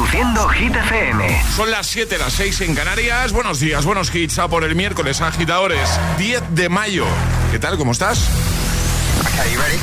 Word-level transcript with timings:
Reproduciendo 0.00 0.48
Hit 0.48 0.74
FM. 0.74 1.42
Son 1.54 1.70
las 1.70 1.86
7, 1.88 2.16
las 2.16 2.32
6 2.32 2.62
en 2.62 2.74
Canarias. 2.74 3.32
Buenos 3.32 3.60
días, 3.60 3.84
buenos 3.84 4.14
hits. 4.14 4.38
A 4.38 4.48
por 4.48 4.64
el 4.64 4.74
miércoles, 4.74 5.20
agitadores. 5.20 5.90
10 6.16 6.42
de 6.54 6.70
mayo. 6.70 7.04
¿Qué 7.50 7.58
tal? 7.58 7.76
¿Cómo 7.76 7.92
estás? 7.92 8.26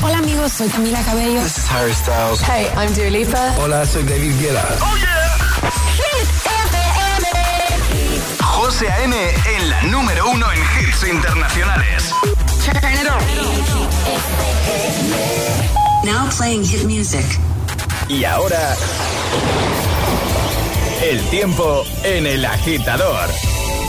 Hola 0.02 0.18
amigos, 0.18 0.52
soy 0.52 0.68
Camila 0.70 1.00
Cabello. 1.02 1.40
This 1.40 1.58
is 1.58 1.70
Harry 1.70 1.94
Styles. 1.94 2.40
Hey, 2.40 2.66
I'm 2.76 2.92
Dua 2.94 3.10
Lipa. 3.10 3.54
Hola, 3.60 3.86
soy 3.86 4.02
David 4.02 4.32
Guetta. 4.40 4.66
¡Oh, 4.80 4.96
yeah! 4.96 5.38
Hit 5.94 6.28
FM. 6.66 7.28
José 8.42 8.90
A.M. 8.90 9.16
en 9.56 9.70
la 9.70 9.82
número 9.82 10.30
uno 10.30 10.46
en 10.52 10.58
hits 10.58 11.04
internacionales. 11.08 12.12
Turn 12.64 12.92
it 12.92 13.06
on. 13.08 13.22
Now 16.04 16.28
playing 16.36 16.64
hit 16.64 16.82
music. 16.86 17.24
Y 18.08 18.24
ahora... 18.24 18.74
El 21.02 21.20
tiempo 21.30 21.84
en 22.02 22.26
el 22.26 22.44
agitador. 22.44 23.30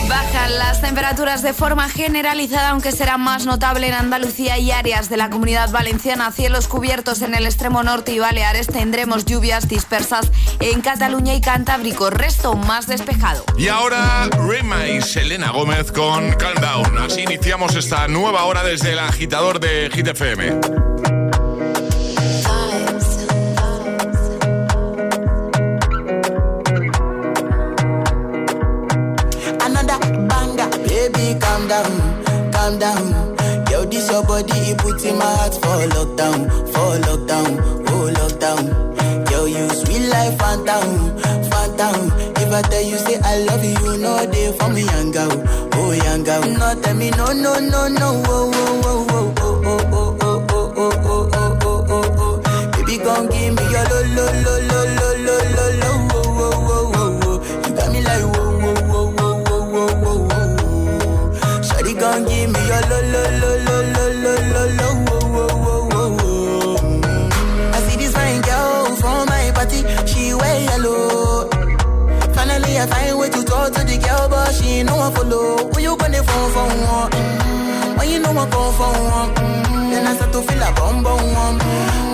Bajan 0.08 0.58
las 0.60 0.80
temperaturas 0.80 1.42
de 1.42 1.54
forma 1.54 1.90
generalizada, 1.90 2.70
aunque 2.70 2.92
será 2.92 3.18
más 3.18 3.48
notable 3.48 3.88
en 3.88 3.96
Andalucía 3.96 4.60
y 4.60 4.70
áreas 4.72 5.10
de 5.10 5.18
la 5.18 5.32
comunidad 5.32 5.72
valenciana. 5.72 6.32
Cielos 6.32 6.68
cubiertos 6.68 7.24
en 7.24 7.34
el 7.34 7.46
extremo 7.46 7.82
norte 7.82 8.12
y 8.12 8.20
Baleares 8.20 8.68
tendremos 8.68 9.26
lluvias 9.26 9.68
dispersas 9.68 10.32
en 10.60 10.82
Cataluña 10.82 11.34
y 11.34 11.42
Cantábrico. 11.42 12.12
Resto 12.12 12.56
más 12.56 12.86
despejado. 12.86 13.44
Y 13.58 13.70
ahora 13.70 14.30
Rema 14.48 14.88
y 14.88 15.02
Selena 15.02 15.50
Gómez 15.50 15.92
con 15.92 16.32
Calm 16.34 16.62
Down. 16.62 16.98
Así 17.00 17.22
iniciamos 17.22 17.76
esta 17.76 18.08
nueva 18.08 18.44
hora 18.46 18.64
desde 18.64 18.92
el 18.92 19.00
agitador 19.00 19.60
de 19.60 19.90
Hit 19.92 20.08
down, 31.70 32.52
calm 32.52 32.80
down. 32.80 33.36
Yo, 33.72 33.86
this 33.86 34.10
your 34.12 34.24
body, 34.24 34.52
it 34.72 34.78
puts 34.80 35.06
in 35.06 35.18
my 35.18 35.26
heart 35.26 35.54
for 35.54 35.80
lockdown, 35.96 36.50
for 36.74 36.98
lockdown, 37.08 37.86
oh 37.90 38.12
lockdown. 38.20 39.32
Yo, 39.32 39.46
you 39.46 39.70
sweet 39.70 40.08
life, 40.10 40.38
phantom, 40.40 41.18
phantom. 41.50 42.12
If 42.42 42.52
I 42.52 42.62
tell 42.64 42.82
you 42.82 42.98
say 42.98 43.20
I 43.24 43.40
love 43.44 43.64
you, 43.64 43.72
you 43.72 43.98
know 44.00 44.26
they 44.26 44.52
for 44.58 44.70
me, 44.70 44.84
young 44.84 45.12
girl, 45.12 45.32
oh 45.76 45.92
young 45.92 46.24
girl. 46.24 46.42
No, 46.42 46.82
tell 46.82 46.96
me 46.96 47.12
no, 47.12 47.26
no, 47.32 47.60
no, 47.60 47.88
no, 47.88 48.24
oh, 48.26 48.52
oh, 48.54 49.06
oh, 49.10 49.36
oh, 49.40 49.62
oh, 49.64 49.88
oh, 49.92 50.18
oh, 50.22 50.46
oh, 50.50 50.74
oh, 50.78 50.92
oh, 50.92 51.00
oh, 51.06 51.30
oh, 51.34 51.58
oh, 51.62 51.86
oh, 51.90 52.42
oh. 52.46 52.72
Baby, 52.72 52.98
gon' 53.04 53.28
give 53.30 53.54
me 53.56 53.64
your 53.70 53.86
lo, 53.86 54.00
lo, 54.16 54.26
lo, 54.44 54.56
lo, 54.70 54.80
lo, 54.98 55.10
she 74.54 74.84
no 74.84 74.96
one 74.96 75.14
follow. 75.14 75.70
Who 75.74 75.80
you 75.82 75.98
gonna 75.98 76.24
phone 76.24 76.52
for 76.52 76.68
one? 76.68 77.12
Mm, 77.12 77.98
When 77.98 78.10
you 78.10 78.20
know 78.20 78.32
I 78.32 78.46
come 78.50 78.74
for 78.74 78.92
one, 79.16 79.30
mm, 79.36 79.92
then 79.92 80.08
I 80.08 80.16
start 80.16 80.32
to 80.34 80.42
feel 80.42 80.62
a 80.62 80.72
bum 80.74 81.04
bum. 81.04 81.60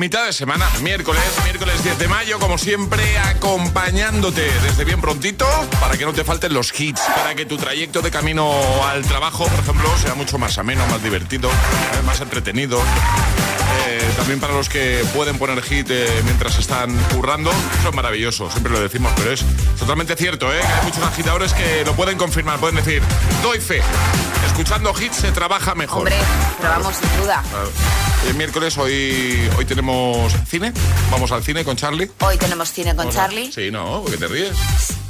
mitad 0.00 0.24
de 0.24 0.32
semana, 0.32 0.66
miércoles, 0.80 1.22
miércoles 1.44 1.84
10 1.84 1.98
de 1.98 2.08
mayo, 2.08 2.38
como 2.38 2.56
siempre, 2.56 3.18
acompañándote 3.18 4.50
desde 4.62 4.86
bien 4.86 4.98
prontito 5.02 5.46
para 5.78 5.98
que 5.98 6.06
no 6.06 6.14
te 6.14 6.24
falten 6.24 6.54
los 6.54 6.72
hits, 6.80 7.02
para 7.02 7.34
que 7.34 7.44
tu 7.44 7.58
trayecto 7.58 8.00
de 8.00 8.10
camino 8.10 8.50
al 8.86 9.02
trabajo, 9.02 9.44
por 9.46 9.58
ejemplo, 9.58 9.94
sea 9.98 10.14
mucho 10.14 10.38
más 10.38 10.56
ameno, 10.56 10.86
más 10.86 11.02
divertido, 11.02 11.50
eh, 11.50 12.02
más 12.06 12.18
entretenido. 12.22 12.80
Eh, 12.80 14.10
también 14.16 14.40
para 14.40 14.54
los 14.54 14.70
que 14.70 15.04
pueden 15.14 15.36
poner 15.36 15.62
hit 15.62 15.88
eh, 15.90 16.08
mientras 16.24 16.58
están 16.58 16.96
currando, 17.14 17.50
eso 17.50 17.90
es 17.90 17.94
maravilloso, 17.94 18.50
siempre 18.50 18.72
lo 18.72 18.80
decimos, 18.80 19.12
pero 19.16 19.32
es 19.32 19.44
totalmente 19.78 20.16
cierto, 20.16 20.50
¿eh? 20.50 20.62
hay 20.62 20.84
muchos 20.86 21.04
agitadores 21.04 21.52
que 21.52 21.84
lo 21.84 21.92
pueden 21.92 22.16
confirmar, 22.16 22.58
pueden 22.58 22.76
decir, 22.76 23.02
doy 23.42 23.60
fe, 23.60 23.82
escuchando 24.46 24.94
hits 24.98 25.16
se 25.16 25.30
trabaja 25.30 25.74
mejor. 25.74 25.98
Hombre, 25.98 26.16
pero 26.58 26.70
vamos, 26.70 26.96
sin 26.96 27.20
duda. 27.20 27.44
Claro. 27.50 28.09
El 28.28 28.34
miércoles 28.34 28.76
hoy, 28.78 29.48
hoy 29.56 29.64
tenemos 29.64 30.32
cine. 30.46 30.72
Vamos 31.10 31.32
al 31.32 31.42
cine 31.42 31.64
con 31.64 31.76
Charlie. 31.76 32.10
Hoy 32.20 32.36
tenemos 32.36 32.70
cine 32.70 32.90
con 32.90 32.98
Vamos 33.06 33.16
a- 33.16 33.18
Charlie. 33.18 33.50
Sí, 33.52 33.70
no, 33.70 34.02
porque 34.02 34.18
te 34.18 34.28
ríes. 34.28 34.56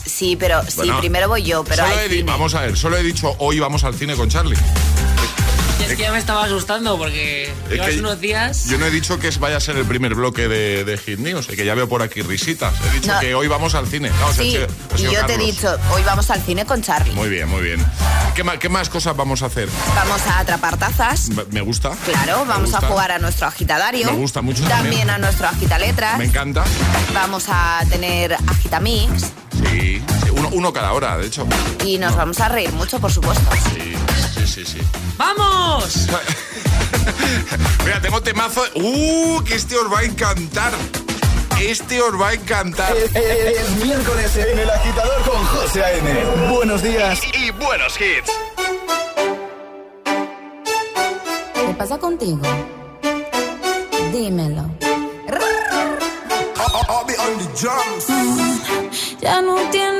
Sí, 0.07 0.37
pero 0.37 0.63
sí, 0.69 0.91
primero 1.01 1.29
voy 1.29 1.43
yo, 1.43 1.65
pero 1.65 1.85
Solo 1.85 1.89
hay 1.99 2.07
he 2.07 2.09
di- 2.09 2.17
cine. 2.19 2.31
vamos 2.31 2.55
a 2.55 2.63
ver, 2.63 2.77
solo 2.77 2.97
he 2.97 3.03
dicho 3.03 3.35
hoy 3.39 3.59
vamos 3.61 3.85
al 3.85 3.95
cine 3.95 4.15
con 4.15 4.29
Charlie. 4.29 4.57
Es 5.91 5.97
que 5.97 6.03
ya 6.05 6.13
me 6.13 6.19
estaba 6.19 6.45
asustando 6.45 6.97
porque 6.97 7.53
Es 7.67 7.71
llevas 7.73 7.97
unos 7.97 8.21
días. 8.21 8.67
Yo 8.67 8.79
no 8.79 8.87
he 8.87 8.91
dicho 8.91 9.19
que 9.19 9.31
vaya 9.41 9.57
a 9.57 9.61
ser 9.61 9.77
el 9.77 9.85
primer 9.85 10.15
bloque 10.15 10.47
de, 10.49 10.85
de 10.85 10.97
Hit 10.99 11.19
News, 11.19 11.49
eh, 11.49 11.57
que 11.57 11.65
ya 11.65 11.75
veo 11.75 11.89
por 11.89 12.03
aquí 12.03 12.23
risitas. 12.23 12.75
He 12.89 12.95
dicho 12.95 13.13
No. 13.13 13.21
que 13.21 13.35
hoy 13.35 13.49
vamos 13.49 13.75
al 13.75 13.87
cine. 13.87 14.11
No, 14.21 14.27
o 14.29 14.33
sea, 14.33 14.45
Sí, 14.45 14.59
y 14.99 15.03
yo 15.03 15.27
te 15.27 15.35
he 15.35 15.39
dicho, 15.39 15.77
hoy 15.93 16.03
vamos 16.05 16.31
al 16.31 16.41
cine 16.43 16.65
con 16.65 16.81
Charlie. 16.83 17.13
Muy 17.15 17.29
bien, 17.29 17.49
muy 17.49 17.63
bien. 17.63 17.85
¿qué, 18.35 18.45
más, 18.45 18.59
¿qué 18.59 18.69
más 18.69 18.89
cosas 18.89 19.17
vamos 19.17 19.43
a 19.43 19.47
hacer? 19.47 19.69
Vamos 19.95 20.23
a 20.27 20.39
atrapar 20.39 20.77
tazas. 20.79 21.31
Me- 21.51 21.61
gusta. 21.61 21.91
Claro, 22.05 22.45
vamos 22.47 22.73
a 22.75 22.81
jugar 22.81 23.11
a 23.13 23.19
nuestro 23.19 23.47
agitadario. 23.49 24.07
Me 24.07 24.17
gusta 24.17 24.41
mucho 24.43 24.61
También, 24.65 24.83
también. 25.07 25.11
a 25.11 25.19
nuestro 25.19 25.47
agitaletras. 25.49 26.19
Me 26.19 26.25
encanta. 26.25 26.65
Vamos 27.13 27.45
a 27.49 27.81
tener 27.91 28.35
agitamix 28.47 29.25
Sí, 29.71 30.01
sí, 30.25 30.31
uno, 30.33 30.49
uno 30.53 30.73
cada 30.73 30.93
hora, 30.93 31.19
de 31.19 31.27
hecho. 31.27 31.47
y 31.85 31.99
nos 31.99 32.17
vamos 32.17 32.41
a 32.41 32.49
reír 32.49 32.73
mucho, 32.73 32.99
por 32.99 33.13
supuesto. 33.13 33.45
Sí, 33.75 33.93
sí, 34.35 34.47
sí, 34.47 34.65
sí. 34.65 34.79
¡Vamos! 35.17 36.07
Mira, 37.85 38.01
tengo 38.01 38.21
temazo. 38.23 38.63
¡Uh! 38.75 39.43
Que 39.45 39.55
este 39.55 39.77
os 39.77 39.93
va 39.93 40.01
a 40.01 40.05
encantar. 40.05 40.73
Este 41.61 42.01
os 42.01 42.19
va 42.19 42.29
a 42.29 42.35
encantar. 42.35 42.97
Es 42.97 43.71
miércoles 43.85 44.37
en 44.37 44.59
El 44.59 44.71
Agitador 44.71 45.23
con 45.23 45.45
José 45.47 45.85
A.M. 45.85 46.51
Buenos 46.51 46.83
días 46.83 47.21
y 47.35 47.51
buenos 47.51 48.01
hits. 48.01 48.31
¿Qué 51.55 51.75
pasa 51.77 51.99
contigo? 51.99 52.41
Dímelo. 54.13 54.71
Ya 59.21 59.43
no 59.43 59.57
tiene 59.71 60.00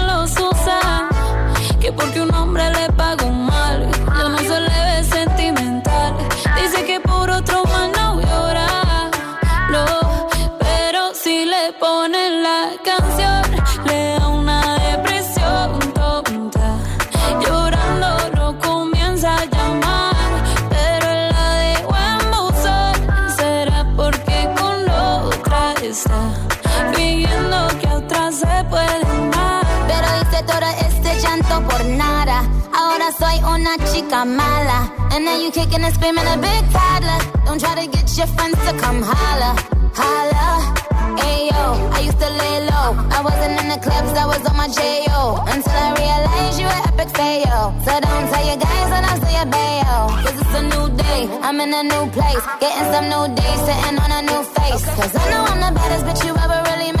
Ahora 33.31 33.43
soy 33.43 33.53
una 33.53 33.77
chica 33.91 34.25
mala. 34.25 34.91
And 35.11 35.25
now 35.25 35.37
you 35.37 35.51
kicking 35.51 35.83
and 35.83 35.93
screaming 35.93 36.25
a 36.25 36.37
big 36.37 36.63
toddler. 36.71 37.19
Don't 37.45 37.59
try 37.59 37.75
to 37.75 37.87
get 37.89 38.17
your 38.17 38.27
friends 38.27 38.57
to 38.65 38.73
come 38.77 39.01
holla. 39.01 39.55
Holla. 39.93 40.73
Ayo, 41.17 41.93
I 41.93 41.99
used 42.01 42.19
to 42.19 42.29
lay 42.29 42.65
low. 42.65 42.89
I 43.11 43.21
wasn't 43.23 43.61
in 43.61 43.67
the 43.69 43.79
clubs, 43.79 44.11
I 44.17 44.25
was 44.25 44.45
on 44.45 44.57
my 44.57 44.67
J.O. 44.67 45.43
Until 45.47 45.73
I 45.73 45.89
realized 46.01 46.59
you 46.59 46.65
were 46.65 46.81
epic 46.89 47.09
fail. 47.15 47.73
So 47.85 47.91
don't 47.99 48.27
tell 48.31 48.45
your 48.45 48.57
guys 48.57 48.87
when 48.93 49.05
I 49.05 49.15
say 49.23 49.35
a 49.43 49.45
bail. 49.45 49.99
Cause 50.23 50.37
it's 50.41 50.55
a 50.55 50.63
new 50.73 50.85
day, 50.97 51.21
I'm 51.41 51.59
in 51.61 51.73
a 51.73 51.83
new 51.83 52.05
place. 52.11 52.43
Getting 52.59 52.87
some 52.93 53.07
new 53.13 53.25
days, 53.35 53.59
sitting 53.67 53.97
on 53.99 54.11
a 54.11 54.21
new 54.21 54.41
face. 54.55 54.83
Cause 54.97 55.15
I 55.15 55.23
know 55.31 55.43
I'm 55.51 55.59
the 55.65 55.71
baddest 55.77 56.03
bitch 56.05 56.25
you 56.27 56.33
ever 56.35 56.59
really 56.69 56.91
met. 56.91 57.00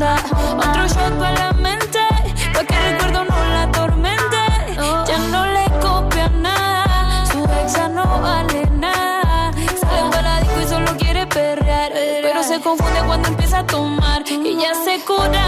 Otro 0.00 0.86
shot 0.86 1.18
para 1.18 1.34
la 1.34 1.52
mente, 1.54 1.98
pa' 2.54 2.62
que 2.62 2.74
el 2.74 2.92
recuerdo 2.92 3.24
no 3.24 3.36
la 3.50 3.62
atormente. 3.62 4.36
Ya 5.08 5.18
no 5.18 5.44
le 5.46 5.64
copia 5.80 6.28
nada, 6.28 7.26
su 7.26 7.42
exa 7.64 7.88
no 7.88 8.04
vale 8.20 8.70
nada. 8.70 9.50
Sale 9.80 10.22
la 10.22 10.40
disco 10.40 10.60
y 10.62 10.68
solo 10.68 10.96
quiere 10.98 11.26
perrear, 11.26 11.90
pero 12.22 12.44
se 12.44 12.60
confunde 12.60 13.00
cuando 13.08 13.28
empieza 13.28 13.58
a 13.58 13.66
tomar. 13.66 14.22
Y 14.28 14.56
ya 14.56 14.72
se 14.84 15.00
cura 15.04 15.47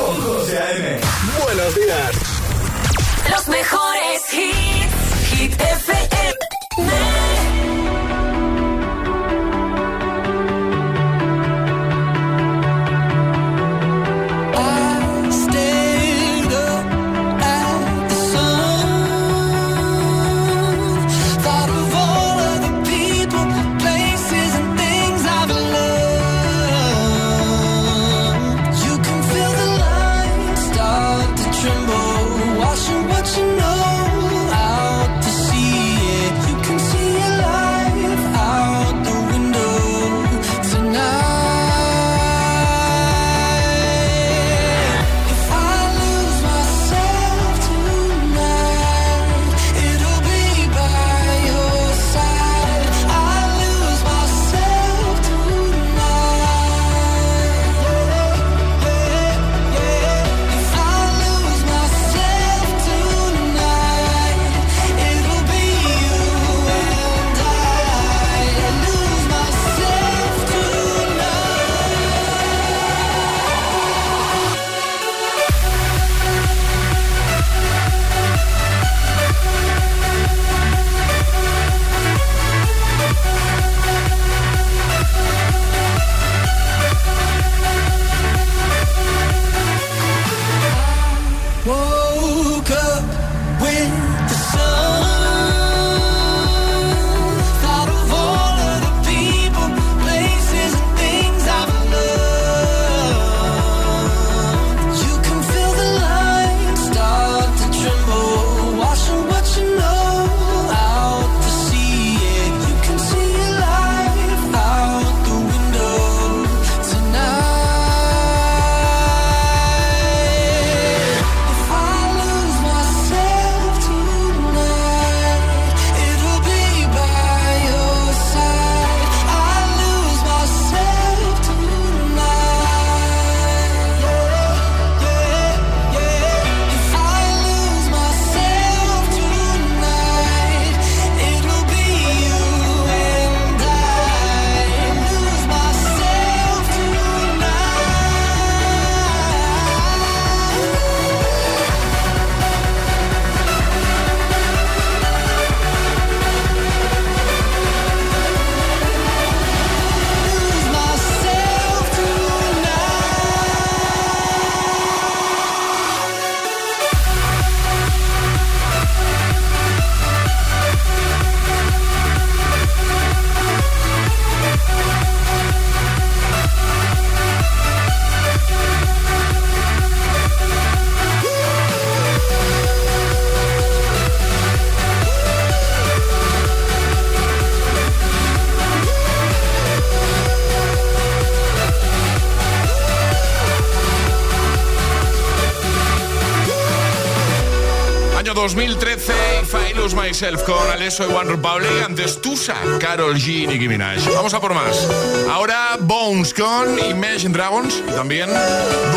2013, 198.41 199.13
If 199.43 199.53
I 199.53 199.73
Lose 199.75 199.95
Myself 199.95 200.41
con 200.43 200.67
Alesso 200.71 201.07
y 201.07 201.13
One 201.13 201.29
Republic, 201.29 201.69
antes 201.85 202.19
Tusa, 202.21 202.55
Carol 202.79 203.13
G 203.15 203.43
y 203.43 203.47
Nicki 203.47 203.67
Minaj. 203.67 203.99
Vamos 204.15 204.33
a 204.33 204.41
por 204.41 204.55
más. 204.55 204.87
Ahora 205.29 205.77
Bones 205.79 206.33
con 206.33 206.79
Imagine 206.79 207.33
Dragons 207.33 207.83
y 207.87 207.91
también 207.91 208.29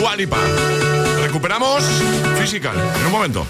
Dualipa. 0.01 0.39
Recuperamos 1.21 1.85
Physical 2.41 2.75
en 2.75 3.07
un 3.07 3.13
momento. 3.13 3.47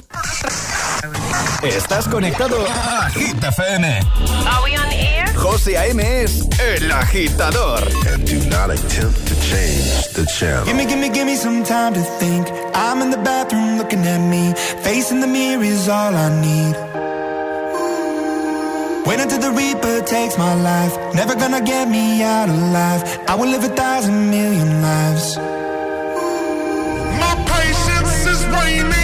Estás 1.62 2.08
conectado 2.08 2.66
a 2.68 3.08
Hit 3.10 3.42
FM. 3.44 4.00
Are 4.48 4.64
we 4.64 4.76
on 4.76 4.90
air? 4.90 5.32
José 5.36 5.78
A.M. 5.78 6.02
es 6.24 6.48
el 6.58 6.90
agitador. 6.90 7.84
and 8.12 8.26
do 8.26 8.44
not 8.50 8.70
attempt 8.70 9.28
to 9.28 9.34
change 9.36 10.08
the 10.14 10.26
channel. 10.26 10.64
Gimme, 10.64 10.86
gimme, 10.86 11.08
gimme 11.10 11.36
some 11.36 11.62
time 11.62 11.94
to 11.94 12.02
think. 12.18 12.63
I'm 12.74 13.00
in 13.02 13.10
the 13.10 13.18
bathroom 13.18 13.78
looking 13.78 14.04
at 14.06 14.18
me. 14.18 14.52
Facing 14.82 15.20
the 15.20 15.26
mirror 15.26 15.62
is 15.62 15.88
all 15.88 16.14
I 16.14 16.28
need. 16.40 16.74
Wait 19.06 19.20
until 19.20 19.38
the 19.38 19.52
Reaper 19.52 20.00
takes 20.02 20.36
my 20.36 20.54
life. 20.54 20.94
Never 21.14 21.34
gonna 21.34 21.60
get 21.60 21.88
me 21.88 22.22
out 22.22 22.48
alive. 22.48 23.02
I 23.28 23.34
will 23.36 23.48
live 23.48 23.64
a 23.64 23.68
thousand 23.68 24.30
million 24.30 24.82
lives. 24.82 25.36
My 27.22 27.34
patience 27.52 28.26
is 28.32 28.40
waning. 28.54 29.03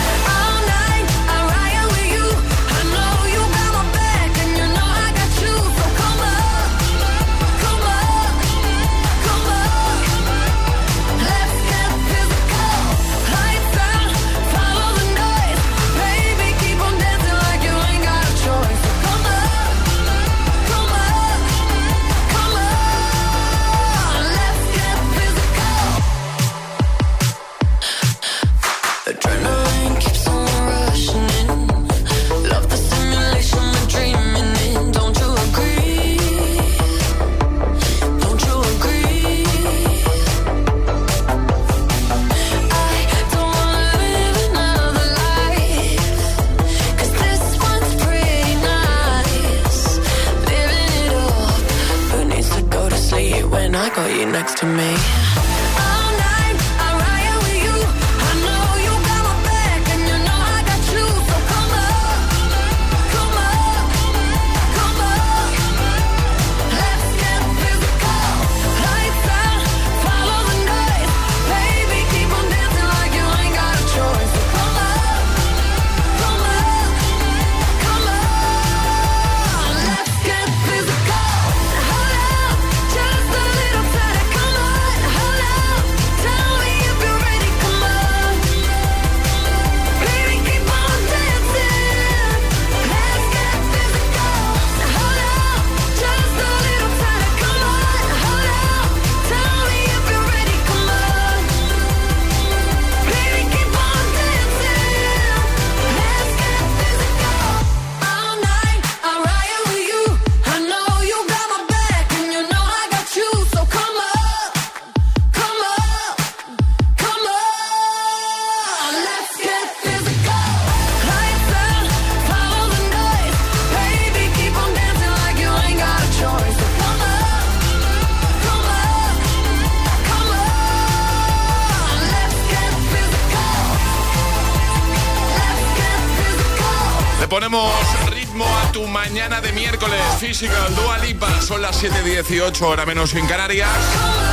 18, 142.31 142.65
hora 142.65 142.85
menos 142.85 143.13
en 143.13 143.27
Canarias. 143.27 143.67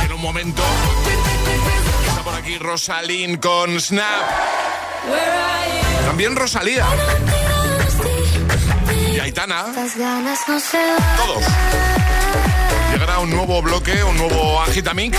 En 0.05 0.13
un 0.13 0.21
momento 0.21 0.63
está 2.07 2.23
por 2.23 2.33
aquí 2.33 2.57
Rosalín 2.57 3.35
con 3.39 3.77
Snap. 3.77 4.23
También 6.05 6.33
Rosalía. 6.33 6.87
Y 9.13 9.19
Aitana. 9.19 9.65
Todos. 11.17 11.43
Un 13.17 13.31
nuevo 13.31 13.61
bloque, 13.61 14.01
un 14.01 14.17
nuevo 14.17 14.61
Agitamix, 14.61 15.17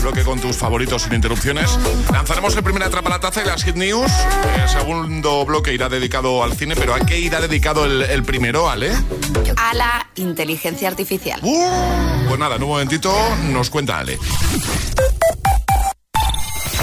bloque 0.00 0.22
con 0.22 0.38
tus 0.38 0.56
favoritos 0.56 1.02
sin 1.02 1.12
interrupciones. 1.14 1.76
Lanzaremos 2.12 2.54
el 2.56 2.62
primer 2.62 2.84
Atrapa 2.84 3.10
la 3.10 3.18
Taza 3.18 3.42
y 3.42 3.46
las 3.46 3.64
Hit 3.64 3.74
News. 3.74 4.12
El 4.62 4.68
segundo 4.68 5.44
bloque 5.44 5.74
irá 5.74 5.88
dedicado 5.88 6.44
al 6.44 6.52
cine, 6.56 6.76
pero 6.76 6.94
¿a 6.94 7.00
qué 7.00 7.18
irá 7.18 7.40
dedicado 7.40 7.84
el, 7.84 8.02
el 8.02 8.22
primero, 8.22 8.70
Ale? 8.70 8.92
A 9.56 9.74
la 9.74 10.06
inteligencia 10.14 10.86
artificial. 10.88 11.40
Uh, 11.42 12.28
pues 12.28 12.38
nada, 12.38 12.56
en 12.56 12.62
un 12.62 12.68
momentito 12.68 13.12
nos 13.50 13.70
cuenta 13.70 13.98
Ale. 13.98 14.18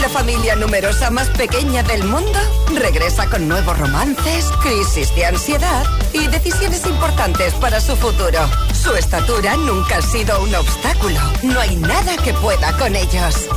La 0.00 0.08
familia 0.08 0.54
numerosa 0.54 1.10
más 1.10 1.28
pequeña 1.30 1.82
del 1.82 2.04
mundo 2.04 2.38
regresa 2.74 3.28
con 3.28 3.48
nuevos 3.48 3.76
romances, 3.78 4.46
crisis 4.62 5.12
de 5.16 5.26
ansiedad 5.26 5.84
y 6.12 6.28
decisiones 6.28 6.86
importantes 6.86 7.52
para 7.54 7.80
su 7.80 7.96
futuro. 7.96 8.38
Su 8.72 8.94
estatura 8.94 9.56
nunca 9.56 9.96
ha 9.96 10.02
sido 10.02 10.40
un 10.42 10.54
obstáculo. 10.54 11.18
No 11.42 11.58
hay 11.58 11.74
nada 11.76 12.16
que 12.18 12.32
pueda 12.34 12.76
con 12.78 12.94
ellos. 12.94 13.48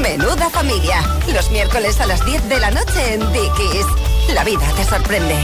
Menuda 0.00 0.48
familia. 0.48 1.02
Los 1.34 1.50
miércoles 1.50 2.00
a 2.00 2.06
las 2.06 2.24
10 2.24 2.48
de 2.48 2.60
la 2.60 2.70
noche 2.70 3.14
en 3.14 3.20
Dickies. 3.32 3.86
La 4.32 4.42
vida 4.44 4.66
te 4.76 4.84
sorprende. 4.84 5.36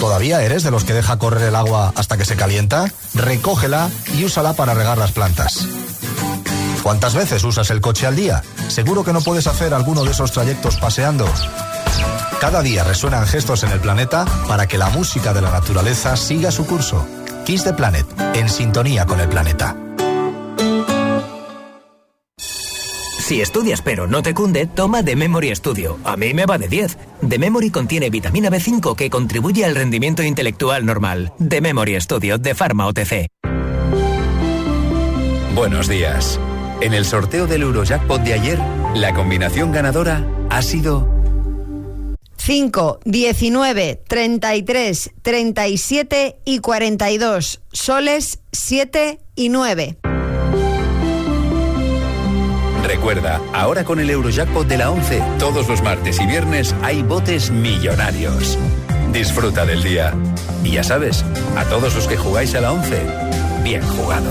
¿Todavía 0.00 0.42
eres 0.42 0.62
de 0.64 0.70
los 0.70 0.84
que 0.84 0.94
deja 0.94 1.18
correr 1.18 1.48
el 1.48 1.54
agua 1.54 1.92
hasta 1.94 2.16
que 2.16 2.24
se 2.24 2.34
calienta? 2.34 2.90
Recógela 3.14 3.90
y 4.14 4.24
úsala 4.24 4.54
para 4.54 4.74
regar 4.74 4.98
las 4.98 5.12
plantas. 5.12 5.66
¿Cuántas 6.82 7.14
veces 7.14 7.44
usas 7.44 7.70
el 7.70 7.80
coche 7.80 8.06
al 8.06 8.16
día? 8.16 8.42
¿Seguro 8.68 9.04
que 9.04 9.12
no 9.12 9.20
puedes 9.20 9.46
hacer 9.46 9.74
alguno 9.74 10.02
de 10.04 10.12
esos 10.12 10.32
trayectos 10.32 10.76
paseando? 10.76 11.26
Cada 12.40 12.62
día 12.62 12.84
resuenan 12.84 13.26
gestos 13.26 13.62
en 13.64 13.70
el 13.70 13.80
planeta 13.80 14.24
para 14.48 14.66
que 14.66 14.78
la 14.78 14.88
música 14.88 15.34
de 15.34 15.42
la 15.42 15.50
naturaleza 15.50 16.16
siga 16.16 16.50
su 16.50 16.66
curso. 16.66 17.06
Kiss 17.44 17.64
the 17.64 17.74
Planet, 17.74 18.06
en 18.34 18.48
sintonía 18.48 19.04
con 19.04 19.20
el 19.20 19.28
planeta. 19.28 19.76
Si 23.18 23.40
estudias 23.40 23.82
pero 23.82 24.06
no 24.08 24.22
te 24.22 24.34
cunde, 24.34 24.66
toma 24.66 25.04
The 25.04 25.14
Memory 25.14 25.54
Studio. 25.54 25.98
A 26.04 26.16
mí 26.16 26.34
me 26.34 26.46
va 26.46 26.58
de 26.58 26.66
10. 26.66 26.98
The 27.28 27.38
Memory 27.38 27.70
contiene 27.70 28.10
vitamina 28.10 28.50
B5 28.50 28.96
que 28.96 29.10
contribuye 29.10 29.64
al 29.64 29.76
rendimiento 29.76 30.22
intelectual 30.22 30.84
normal. 30.84 31.32
The 31.46 31.60
Memory 31.60 32.00
Studio 32.00 32.38
de 32.38 32.54
Pharma 32.54 32.86
OTC. 32.86 33.28
Buenos 35.54 35.88
días. 35.88 36.40
En 36.80 36.94
el 36.94 37.04
sorteo 37.04 37.46
del 37.46 37.62
Eurojackpot 37.62 38.22
de 38.22 38.32
ayer, 38.32 38.58
la 38.94 39.12
combinación 39.12 39.70
ganadora 39.70 40.26
ha 40.48 40.62
sido 40.62 41.08
5, 42.38 43.00
19, 43.04 44.02
33, 44.08 45.10
37 45.20 46.40
y 46.46 46.58
42. 46.60 47.60
Soles 47.70 48.40
7 48.52 49.20
y 49.34 49.50
9. 49.50 49.98
Recuerda, 52.86 53.42
ahora 53.52 53.84
con 53.84 54.00
el 54.00 54.08
Eurojackpot 54.08 54.66
de 54.66 54.78
la 54.78 54.90
11, 54.90 55.22
todos 55.38 55.68
los 55.68 55.82
martes 55.82 56.18
y 56.18 56.26
viernes 56.26 56.74
hay 56.82 57.02
botes 57.02 57.50
millonarios. 57.50 58.58
Disfruta 59.12 59.66
del 59.66 59.82
día. 59.82 60.14
Y 60.64 60.72
ya 60.72 60.82
sabes, 60.82 61.26
a 61.56 61.64
todos 61.66 61.94
los 61.94 62.06
que 62.06 62.16
jugáis 62.16 62.54
a 62.54 62.62
la 62.62 62.72
11, 62.72 63.06
bien 63.62 63.82
jugado. 63.82 64.30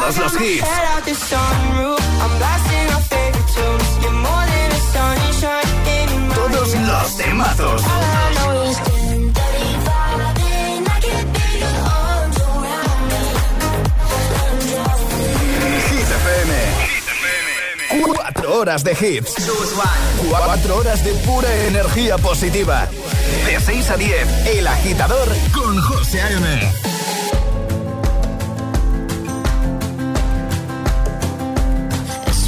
todos 0.00 0.16
los 0.16 0.40
hits. 0.40 0.64
Todos 6.34 6.74
los 6.74 7.16
temazos. 7.16 7.82
Hit 15.88 16.08
FM. 16.10 16.54
Cuatro 18.04 18.58
horas 18.58 18.84
de 18.84 18.92
hits. 18.92 19.34
Cuatro 20.28 20.76
horas 20.76 21.04
de 21.04 21.12
pura 21.12 21.54
energía 21.66 22.16
positiva. 22.18 22.88
De 23.46 23.60
6 23.60 23.90
a 23.90 23.96
10, 23.96 24.46
El 24.46 24.66
Agitador 24.66 25.28
con 25.52 25.80
José 25.82 26.20
A.M. 26.22 26.89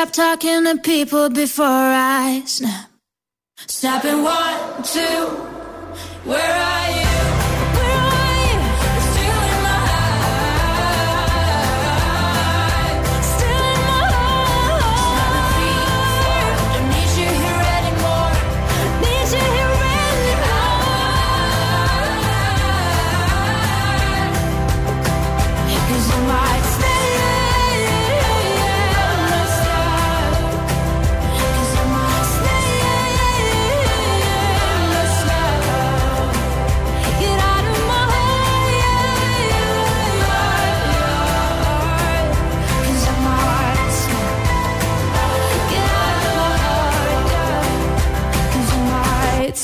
Stop 0.00 0.12
talking 0.12 0.64
to 0.64 0.78
people 0.78 1.28
before 1.28 1.66
I 1.66 2.42
snap. 2.46 2.88
Stop 3.66 4.02
in 4.06 4.22
one, 4.22 4.82
two, 4.82 5.26
where 6.24 6.40
are 6.40 6.90
you? 6.92 6.99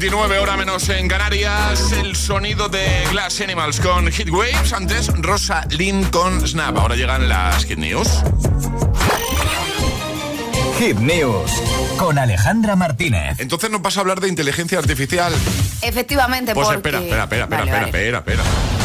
7.29 0.00 0.38
hora 0.40 0.56
menos 0.56 0.88
en 0.88 1.08
Canarias, 1.08 1.92
el 1.92 2.16
sonido 2.16 2.70
de 2.70 3.04
Glass 3.10 3.38
Animals 3.42 3.80
con 3.80 4.10
Hit 4.10 4.30
Waves, 4.30 4.72
antes 4.72 5.08
Rosa 5.18 5.66
Lynn 5.68 6.04
con 6.04 6.40
Snap. 6.48 6.74
Ahora 6.78 6.96
llegan 6.96 7.28
las 7.28 7.66
Hit 7.66 7.76
News. 7.76 8.08
Hit 10.78 10.96
News 10.96 11.50
con 11.98 12.18
Alejandra 12.18 12.76
Martínez. 12.76 13.38
Entonces 13.40 13.70
nos 13.70 13.82
vas 13.82 13.98
a 13.98 14.00
hablar 14.00 14.20
de 14.20 14.28
inteligencia 14.28 14.78
artificial. 14.78 15.34
Efectivamente, 15.82 16.54
Pues 16.54 16.66
porque... 16.68 16.78
espera, 16.78 16.98
espera, 17.00 17.22
espera, 17.24 17.44
espera, 17.44 17.60
Vale, 17.60 17.86
espera, 17.86 18.20
vale. 18.20 18.20
espera, 18.20 18.42
espera. 18.42 18.79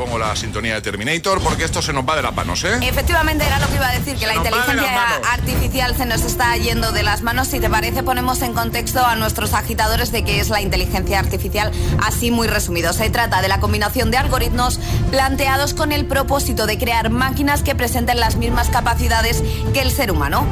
Pongo 0.00 0.18
la 0.18 0.34
sintonía 0.34 0.72
de 0.76 0.80
Terminator 0.80 1.42
porque 1.42 1.64
esto 1.64 1.82
se 1.82 1.92
nos 1.92 2.08
va 2.08 2.16
de 2.16 2.22
las 2.22 2.34
manos, 2.34 2.64
¿eh? 2.64 2.78
Efectivamente, 2.80 3.44
era 3.44 3.58
lo 3.58 3.68
que 3.68 3.74
iba 3.74 3.86
a 3.86 3.92
decir, 3.92 4.16
que 4.16 4.26
la 4.26 4.34
inteligencia 4.34 5.20
artificial 5.30 5.94
se 5.94 6.06
nos 6.06 6.22
está 6.22 6.56
yendo 6.56 6.90
de 6.92 7.02
las 7.02 7.20
manos. 7.20 7.48
Si 7.48 7.60
te 7.60 7.68
parece, 7.68 8.02
ponemos 8.02 8.40
en 8.40 8.54
contexto 8.54 9.04
a 9.04 9.14
nuestros 9.16 9.52
agitadores 9.52 10.10
de 10.10 10.24
qué 10.24 10.40
es 10.40 10.48
la 10.48 10.62
inteligencia 10.62 11.18
artificial, 11.18 11.70
así 12.02 12.30
muy 12.30 12.48
resumido. 12.48 12.94
Se 12.94 13.10
trata 13.10 13.42
de 13.42 13.48
la 13.48 13.60
combinación 13.60 14.10
de 14.10 14.16
algoritmos 14.16 14.80
planteados 15.10 15.74
con 15.74 15.92
el 15.92 16.06
propósito 16.06 16.66
de 16.66 16.78
crear 16.78 17.10
máquinas 17.10 17.62
que 17.62 17.74
presenten 17.74 18.20
las 18.20 18.36
mismas 18.36 18.70
capacidades 18.70 19.42
que 19.74 19.82
el 19.82 19.90
ser 19.90 20.10
humano. 20.10 20.46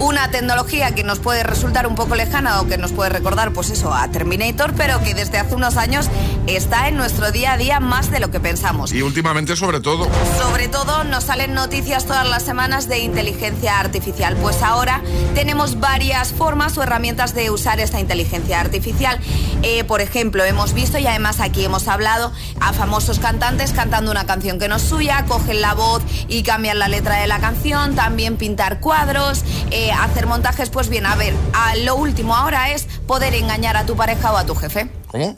Una 0.00 0.30
tecnología 0.30 0.94
que 0.94 1.04
nos 1.04 1.18
puede 1.18 1.42
resultar 1.42 1.86
un 1.86 1.94
poco 1.94 2.14
lejana 2.14 2.62
o 2.62 2.66
que 2.66 2.78
nos 2.78 2.90
puede 2.92 3.10
recordar, 3.10 3.52
pues 3.52 3.68
eso, 3.68 3.92
a 3.92 4.08
Terminator, 4.08 4.72
pero 4.74 4.98
que 5.02 5.12
desde 5.12 5.36
hace 5.36 5.54
unos 5.54 5.76
años 5.76 6.08
está 6.46 6.88
en 6.88 6.96
nuestro 6.96 7.30
día 7.32 7.52
a 7.52 7.58
día 7.58 7.80
más 7.80 8.10
de 8.10 8.18
lo 8.18 8.30
que 8.30 8.40
pensamos. 8.40 8.92
Y 8.92 9.02
últimamente 9.02 9.56
sobre 9.56 9.78
todo. 9.80 10.08
Sobre 10.38 10.68
todo 10.68 11.04
nos 11.04 11.24
salen 11.24 11.52
noticias 11.52 12.06
todas 12.06 12.26
las 12.26 12.42
semanas 12.42 12.88
de 12.88 13.00
inteligencia 13.00 13.78
artificial. 13.78 14.36
Pues 14.36 14.62
ahora 14.62 15.02
tenemos 15.34 15.80
varias 15.80 16.32
formas 16.32 16.78
o 16.78 16.82
herramientas 16.82 17.34
de 17.34 17.50
usar 17.50 17.78
esta 17.78 18.00
inteligencia 18.00 18.58
artificial. 18.58 19.20
Eh, 19.62 19.84
por 19.84 20.00
ejemplo, 20.00 20.44
hemos 20.44 20.72
visto 20.72 20.96
y 20.96 21.06
además 21.06 21.40
aquí 21.40 21.62
hemos 21.62 21.88
hablado 21.88 22.32
a 22.60 22.72
famosos 22.72 23.18
cantantes 23.18 23.72
cantando 23.72 24.10
una 24.10 24.24
canción 24.24 24.58
que 24.58 24.66
no 24.66 24.76
es 24.76 24.82
suya, 24.82 25.26
cogen 25.28 25.60
la 25.60 25.74
voz 25.74 26.02
y 26.26 26.42
cambian 26.42 26.78
la 26.78 26.88
letra 26.88 27.16
de 27.16 27.26
la 27.26 27.38
canción, 27.38 27.94
también 27.94 28.38
pintar 28.38 28.80
cuadros, 28.80 29.44
eh, 29.70 29.89
hacer 29.92 30.26
montajes. 30.26 30.70
Pues 30.70 30.88
bien, 30.88 31.06
a 31.06 31.14
ver, 31.16 31.34
a 31.52 31.76
lo 31.76 31.96
último 31.96 32.36
ahora 32.36 32.70
es 32.70 32.84
poder 33.06 33.34
engañar 33.34 33.76
a 33.76 33.86
tu 33.86 33.96
pareja 33.96 34.32
o 34.32 34.36
a 34.36 34.44
tu 34.44 34.54
jefe. 34.54 34.88
¿Cómo? 35.08 35.36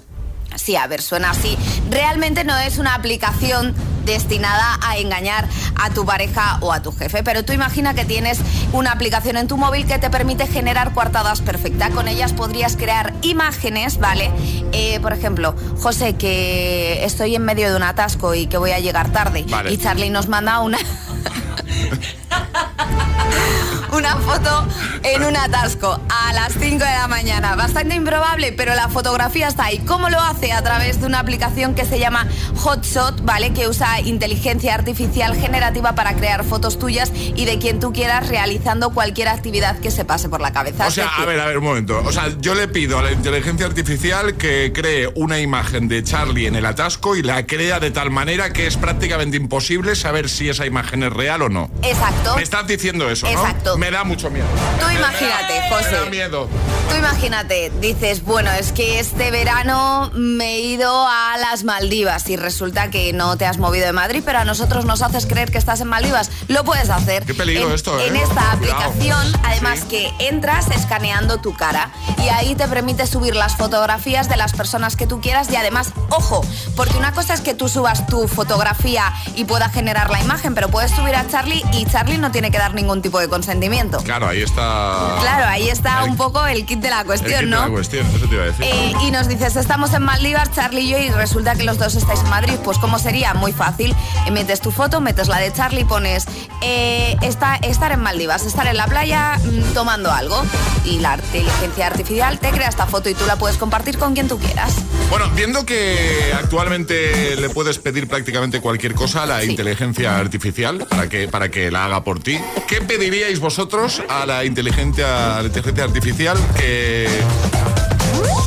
Sí, 0.56 0.76
a 0.76 0.86
ver, 0.86 1.02
suena 1.02 1.30
así. 1.30 1.56
Realmente 1.90 2.44
no 2.44 2.56
es 2.58 2.78
una 2.78 2.94
aplicación 2.94 3.74
destinada 4.04 4.78
a 4.82 4.98
engañar 4.98 5.48
a 5.76 5.90
tu 5.90 6.04
pareja 6.04 6.58
o 6.60 6.72
a 6.72 6.82
tu 6.82 6.92
jefe, 6.92 7.22
pero 7.22 7.44
tú 7.44 7.52
imagina 7.52 7.94
que 7.94 8.04
tienes 8.04 8.38
una 8.72 8.92
aplicación 8.92 9.36
en 9.36 9.46
tu 9.48 9.56
móvil 9.56 9.86
que 9.86 9.98
te 9.98 10.10
permite 10.10 10.46
generar 10.46 10.92
coartadas 10.92 11.40
perfectas. 11.40 11.90
Con 11.90 12.08
ellas 12.08 12.32
podrías 12.32 12.76
crear 12.76 13.14
imágenes, 13.22 13.98
¿vale? 13.98 14.30
Eh, 14.72 14.98
por 15.00 15.12
ejemplo, 15.12 15.54
José, 15.80 16.14
que 16.14 17.04
estoy 17.04 17.36
en 17.36 17.44
medio 17.44 17.70
de 17.70 17.76
un 17.76 17.82
atasco 17.82 18.34
y 18.34 18.46
que 18.46 18.56
voy 18.56 18.72
a 18.72 18.80
llegar 18.80 19.10
tarde. 19.12 19.44
Vale. 19.48 19.72
Y 19.72 19.78
Charlie 19.78 20.10
nos 20.10 20.28
manda 20.28 20.60
una... 20.60 20.78
una 23.92 24.16
foto 24.16 24.66
en 25.03 25.25
un 25.25 25.37
atasco 25.37 26.01
a 26.09 26.33
las 26.33 26.55
5 26.55 26.79
de 26.79 26.79
la 26.79 27.09
mañana. 27.09 27.55
Bastante 27.57 27.95
improbable, 27.95 28.53
pero 28.53 28.75
la 28.75 28.88
fotografía 28.88 29.49
está 29.49 29.66
ahí. 29.66 29.79
¿Cómo 29.79 30.09
lo 30.09 30.18
hace? 30.18 30.53
A 30.53 30.62
través 30.62 31.01
de 31.01 31.07
una 31.07 31.18
aplicación 31.18 31.75
que 31.75 31.85
se 31.85 31.99
llama 31.99 32.27
Hotshot, 32.57 33.25
¿vale? 33.25 33.53
Que 33.53 33.68
usa 33.68 34.01
inteligencia 34.01 34.75
artificial 34.75 35.37
generativa 35.37 35.95
para 35.95 36.14
crear 36.14 36.45
fotos 36.45 36.79
tuyas 36.79 37.12
y 37.14 37.45
de 37.45 37.59
quien 37.59 37.81
tú 37.81 37.92
quieras 37.92 38.29
realizando 38.29 38.90
cualquier 38.90 39.29
actividad 39.29 39.79
que 39.79 39.90
se 39.90 40.05
pase 40.05 40.29
por 40.29 40.40
la 40.40 40.53
cabeza. 40.53 40.87
O 40.87 40.90
sea, 40.90 41.09
a 41.09 41.27
ver, 41.27 41.40
a 41.40 41.47
ver, 41.47 41.59
un 41.59 41.64
momento. 41.64 42.01
O 42.05 42.12
sea, 42.12 42.31
yo 42.40 42.55
le 42.55 42.68
pido 42.68 42.99
a 42.99 43.03
la 43.03 43.12
inteligencia 43.12 43.66
artificial 43.66 44.37
que 44.37 44.73
cree 44.73 45.11
una 45.14 45.40
imagen 45.40 45.88
de 45.88 46.03
Charlie 46.03 46.47
en 46.47 46.57
el 46.57 46.64
atasco 46.64 47.16
y 47.16 47.23
la 47.23 47.47
crea 47.47 47.81
de 47.81 47.90
tal 47.90 48.11
manera 48.11 48.53
que 48.53 48.66
es 48.66 48.77
prácticamente 48.77 49.37
imposible 49.37 49.97
saber 49.97 50.29
si 50.29 50.49
esa 50.49 50.64
imagen 50.64 51.03
es 51.03 51.12
real 51.12 51.42
o 51.42 51.49
no. 51.49 51.71
Exacto. 51.82 52.37
Me 52.37 52.42
estás 52.42 52.66
diciendo 52.66 53.08
eso, 53.11 53.26
¿no? 53.26 53.32
Exacto. 53.32 53.76
Me 53.78 53.90
da 53.90 54.04
mucho 54.04 54.30
miedo. 54.30 54.46
Tú 54.78 54.87
Me- 54.87 54.94
me 54.94 55.00
da- 55.00 55.08
imagínate, 55.08 55.61
Me 55.61 55.68
José. 55.70 55.90
da 55.96 56.04
miedo. 56.11 56.48
Tú 56.88 56.96
imagínate, 56.98 57.72
dices, 57.80 58.22
bueno, 58.22 58.50
es 58.52 58.72
que 58.72 58.98
este 59.00 59.30
verano 59.30 60.11
me 60.14 60.56
he 60.56 60.61
ido 60.61 61.06
a 61.08 61.37
las 61.38 61.64
Maldivas 61.64 62.28
y 62.28 62.37
resulta 62.37 62.90
que 62.90 63.12
no 63.14 63.37
te 63.38 63.46
has 63.46 63.56
movido 63.58 63.87
de 63.87 63.92
Madrid, 63.92 64.22
pero 64.24 64.40
a 64.40 64.44
nosotros 64.44 64.85
nos 64.85 65.00
haces 65.02 65.24
creer 65.26 65.50
que 65.50 65.58
estás 65.58 65.80
en 65.80 65.88
Maldivas. 65.88 66.30
Lo 66.48 66.64
puedes 66.64 66.90
hacer. 66.90 67.24
Qué 67.24 67.35
peligro 67.35 67.68
en, 67.68 67.74
esto, 67.74 67.98
¿eh? 67.98 68.08
En 68.08 68.16
esta 68.16 68.35
Cuidado. 68.58 68.78
aplicación, 68.82 69.32
además 69.42 69.80
que 69.88 70.12
entras 70.18 70.66
escaneando 70.70 71.38
tu 71.38 71.54
cara 71.54 71.90
y 72.22 72.28
ahí 72.28 72.54
te 72.54 72.68
permite 72.68 73.06
subir 73.06 73.35
las 73.37 73.56
fotografías 73.56 74.28
de 74.28 74.37
las 74.37 74.52
personas 74.52 74.94
que 74.94 75.06
tú 75.06 75.20
quieras 75.20 75.48
y 75.50 75.56
además, 75.56 75.88
ojo, 76.11 76.44
porque 76.76 76.96
una 76.98 77.12
cosa 77.12 77.32
es 77.35 77.40
que 77.40 77.54
tú 77.54 77.68
subas 77.68 78.06
tu 78.06 78.28
fotografía 78.28 79.12
y 79.35 79.44
pueda 79.46 79.70
generar 79.70 80.11
la 80.11 80.20
imagen, 80.20 80.54
pero 80.54 80.68
puedes 80.68 80.90
subir 80.90 81.16
a 81.16 81.26
Charlie 81.26 81.51
y 81.72 81.84
Charlie 81.86 82.18
no 82.18 82.30
tiene 82.30 82.50
que 82.50 82.58
dar 82.58 82.74
ningún 82.74 83.02
tipo 83.02 83.18
de 83.18 83.28
consentimiento. 83.28 83.98
Claro, 83.98 84.28
ahí 84.28 84.42
está. 84.42 85.16
Claro, 85.20 85.46
ahí 85.48 85.68
está 85.68 86.04
El- 86.04 86.10
un 86.10 86.16
poco 86.16 86.46
el 86.46 86.64
kit 86.64 86.78
de 86.80 86.90
la 86.90 87.00
el 87.00 87.06
cuestión, 87.06 87.40
kit 87.40 87.48
de 87.50 87.56
¿no? 87.56 87.62
la 87.62 87.68
cuestión, 87.68 88.06
eso 88.14 88.26
te 88.26 88.34
iba 88.34 88.44
a 88.44 88.46
decir. 88.46 88.64
Eh, 88.64 88.92
y 89.06 89.10
nos 89.10 89.28
dices, 89.28 89.56
estamos 89.56 89.92
en 89.94 90.02
Maldivas, 90.02 90.50
Charlie 90.52 90.82
y 90.82 90.88
yo, 90.90 90.98
y 90.98 91.10
resulta 91.10 91.54
que 91.54 91.64
los 91.64 91.78
dos 91.78 91.94
estáis 91.94 92.20
en 92.20 92.30
Madrid. 92.30 92.54
Pues, 92.64 92.78
¿cómo 92.78 92.98
sería? 92.98 93.34
Muy 93.34 93.52
fácil. 93.52 93.94
Eh, 94.26 94.30
metes 94.30 94.60
tu 94.60 94.70
foto, 94.70 95.00
metes 95.00 95.28
la 95.28 95.38
de 95.38 95.52
Charlie, 95.52 95.84
pones 95.84 96.24
eh, 96.62 97.16
está- 97.22 97.56
estar 97.56 97.92
en 97.92 98.00
Maldivas, 98.00 98.44
estar 98.46 98.66
en 98.66 98.76
la 98.76 98.86
playa 98.86 99.38
mm, 99.42 99.74
tomando 99.74 100.10
algo. 100.12 100.42
Y 100.84 100.98
la 101.00 101.14
inteligencia 101.16 101.86
artificial 101.86 102.38
te 102.38 102.50
crea 102.50 102.68
esta 102.68 102.86
foto 102.86 103.08
y 103.08 103.14
tú 103.14 103.24
la 103.26 103.36
puedes 103.36 103.56
compartir 103.56 103.98
con 103.98 104.14
quien 104.14 104.28
tú 104.28 104.38
quieras. 104.38 104.72
Bueno, 105.10 105.28
viendo 105.34 105.64
que 105.66 106.32
actualmente 106.36 107.36
le 107.36 107.48
puedes 107.50 107.78
pedir 107.78 108.08
prácticamente 108.08 108.60
cualquier 108.60 108.94
cosa 108.94 109.24
a 109.24 109.26
la 109.26 109.44
inteligencia 109.44 110.16
artificial 110.18 110.86
para 110.88 111.08
que, 111.08 111.28
para 111.28 111.41
que 111.50 111.70
la 111.70 111.85
haga 111.85 112.05
por 112.05 112.20
ti, 112.20 112.38
¿qué 112.68 112.81
pediríais 112.81 113.40
vosotros 113.40 114.02
a 114.09 114.26
la 114.26 114.44
inteligencia, 114.44 115.38
a 115.38 115.40
la 115.42 115.46
inteligencia 115.46 115.85
artificial 115.85 116.38
que, 116.57 117.09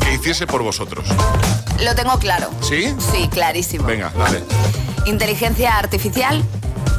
que 0.02 0.14
hiciese 0.14 0.46
por 0.46 0.62
vosotros? 0.62 1.06
Lo 1.82 1.94
tengo 1.94 2.18
claro. 2.18 2.50
¿Sí? 2.60 2.94
Sí, 3.12 3.28
clarísimo. 3.28 3.86
Venga, 3.86 4.12
dale. 4.16 4.42
Inteligencia 5.06 5.76
artificial, 5.78 6.42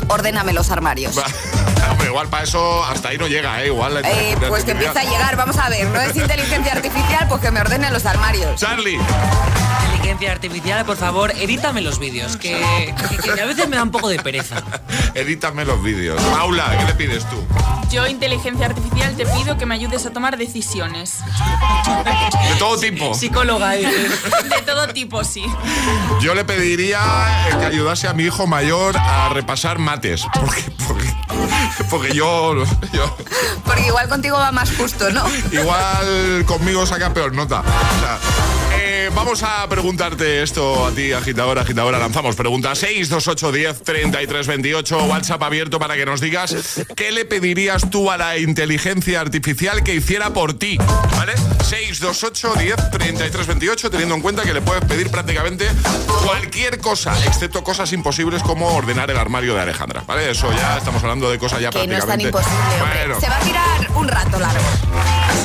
ordéname 0.10 0.54
los 0.54 0.72
armarios. 0.72 1.16
Hombre, 1.92 2.08
igual 2.08 2.28
para 2.28 2.44
eso 2.44 2.84
hasta 2.86 3.10
ahí 3.10 3.18
no 3.18 3.28
llega, 3.28 3.62
¿eh? 3.64 3.68
Igual 3.68 3.94
la 3.96 4.00
Eh, 4.02 4.38
pues 4.48 4.64
que 4.64 4.72
empieza 4.72 5.00
a 5.00 5.04
llegar, 5.04 5.36
vamos 5.36 5.58
a 5.58 5.70
ver, 5.70 5.88
no 5.88 6.00
es 6.02 6.16
inteligencia 6.16 6.74
artificial, 6.74 7.28
pues 7.30 7.42
que 7.42 7.52
me 7.52 7.62
ordene 7.62 7.90
los 7.92 8.06
armarios. 8.06 8.60
Charlie. 8.60 9.00
Inteligencia 9.96 10.32
artificial, 10.32 10.86
por 10.86 10.98
favor, 10.98 11.32
edítame 11.32 11.82
los 11.82 12.00
vídeos, 12.00 12.38
que, 12.38 12.94
que- 13.10 13.18
que 13.34 13.42
a 13.42 13.46
veces 13.46 13.68
me 13.68 13.76
da 13.76 13.84
un 13.84 13.92
poco 13.92 14.08
de 14.10 14.20
pereza. 14.20 14.62
Edítame 15.16 15.66
los 15.66 15.82
vídeos. 15.84 16.22
Paula, 16.22 16.76
¿qué 16.78 16.86
le 16.86 16.94
pides 16.94 17.26
tú? 17.30 17.44
Yo, 17.90 18.06
inteligencia 18.08 18.68
artificial, 18.68 19.16
te 19.16 19.26
pido 19.26 19.58
que 19.58 19.66
me 19.66 19.74
ayudes 19.76 20.06
a 20.06 20.12
tomar 20.12 20.38
decisiones. 20.38 21.16
De 22.50 22.56
todo 22.60 22.78
tipo. 22.78 23.14
Psicóloga, 23.14 23.72
dices. 23.72 24.12
De 24.50 24.62
todo 24.66 24.88
tipo, 24.90 25.24
sí. 25.24 25.44
Yo 26.22 26.36
le 26.36 26.46
pediría 26.46 27.00
eh, 27.50 27.56
que 27.60 27.66
ayudase 27.66 28.08
a 28.08 28.14
mi 28.14 28.24
hijo 28.24 28.46
mayor 28.48 28.96
a 28.98 29.30
repasar 29.30 29.80
mates. 29.80 30.26
Porque, 30.34 30.64
porque, 30.88 31.14
porque 31.90 32.14
yo, 32.14 32.56
yo 32.92 33.18
Porque 33.66 33.88
igual 33.88 34.10
contigo 34.10 34.38
va 34.38 34.52
más 34.52 34.76
justo, 34.76 35.10
¿no? 35.12 35.24
igual 35.52 36.46
conmigo 36.46 36.86
saca 36.86 37.14
peor 37.14 37.34
nota. 37.34 37.62
O 37.62 38.00
sea, 38.00 38.20
eh, 38.98 39.10
vamos 39.14 39.44
a 39.44 39.68
preguntarte 39.70 40.42
esto 40.42 40.86
a 40.88 40.92
ti, 40.92 41.12
agitadora, 41.14 41.62
agitadora. 41.62 42.00
Lanzamos 42.00 42.36
pregunta 42.36 42.74
628 42.76 43.52
10 43.52 43.84
33 43.84 44.48
28, 44.48 44.98
WhatsApp 45.06 45.44
abierto 45.44 45.80
para 45.80 45.96
que 45.96 46.06
nos 46.06 46.20
digas 46.22 46.56
qué 46.96 47.12
le 47.12 47.26
pedirías 47.26 47.90
tú 47.90 48.10
a 48.10 48.18
la 48.18 48.38
inteligencia 48.38 49.22
artificial 49.22 49.84
que 49.84 49.94
hiciera 49.96 50.32
por 50.34 50.54
ti, 50.58 50.78
¿vale? 51.16 51.34
628 51.64 52.54
10 52.60 52.92
33 52.92 53.48
28, 53.48 53.90
teniendo 53.92 54.16
en 54.16 54.22
cuenta 54.22 54.44
que 54.44 54.54
le 54.54 54.62
puedes 54.62 54.84
pedir 54.86 55.10
prácticamente 55.12 55.68
cualquier 56.26 56.80
cosa, 56.80 57.14
excepto 57.26 57.64
cosas 57.64 57.92
imposibles 57.94 58.42
como 58.44 58.68
ordenar 58.76 59.12
el 59.12 59.18
armario 59.18 59.54
de 59.54 59.62
Alejandra, 59.62 60.04
¿vale? 60.08 60.32
Eso 60.32 60.52
ya 60.54 60.78
estamos 60.78 61.02
hablando 61.04 61.30
de 61.30 61.38
cosas 61.38 61.62
ya 61.62 61.70
Que 61.70 61.86
no 61.88 61.94
es 61.98 62.06
tan 62.06 62.18
prácticamente. 62.20 62.28
imposible. 62.28 62.96
Bueno, 63.08 63.20
Se 63.20 63.30
va 63.30 63.38
a 63.38 63.42
tirar 63.42 63.92
un 63.96 64.08
rato 64.08 64.40
largo. 64.40 64.66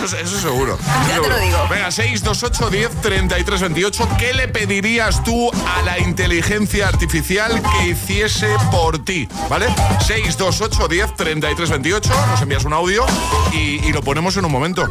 eso, 0.04 0.16
eso 0.16 0.40
seguro. 0.40 0.78
Ya 1.08 1.20
te 1.20 1.28
lo 1.28 1.38
digo. 1.38 1.58
Venga, 1.68 1.90
628 1.90 2.70
10 2.70 3.00
33 3.02 3.41
28. 3.46 4.08
¿Qué 4.18 4.32
le 4.34 4.48
pedirías 4.48 5.22
tú 5.24 5.50
a 5.66 5.82
la 5.82 5.98
inteligencia 5.98 6.88
artificial 6.88 7.60
que 7.60 7.88
hiciese 7.88 8.46
por 8.70 9.04
ti? 9.04 9.28
¿Vale? 9.48 9.66
628 10.06 10.88
10 10.88 11.16
33 11.16 11.70
28. 11.70 12.10
Nos 12.28 12.42
envías 12.42 12.64
un 12.64 12.72
audio 12.72 13.04
y, 13.52 13.84
y 13.86 13.92
lo 13.92 14.02
ponemos 14.02 14.36
en 14.36 14.44
un 14.44 14.52
momento. 14.52 14.86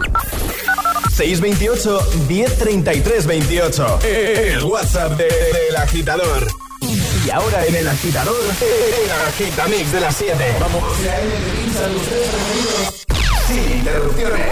628 1.16 2.00
1033 2.28 3.26
28. 3.26 4.00
El 4.04 4.64
WhatsApp 4.64 5.14
de- 5.14 5.24
del 5.26 5.76
agitador. 5.78 6.48
Y 7.26 7.30
ahora 7.30 7.66
en 7.66 7.76
el 7.76 7.88
agitador, 7.88 8.36
el 8.36 9.12
agitamix 9.28 9.92
de 9.92 10.02
las 10.02 10.16
7. 10.16 10.56
Vamos. 10.60 10.84
Sin 13.48 13.78
interrupciones. 13.78 14.52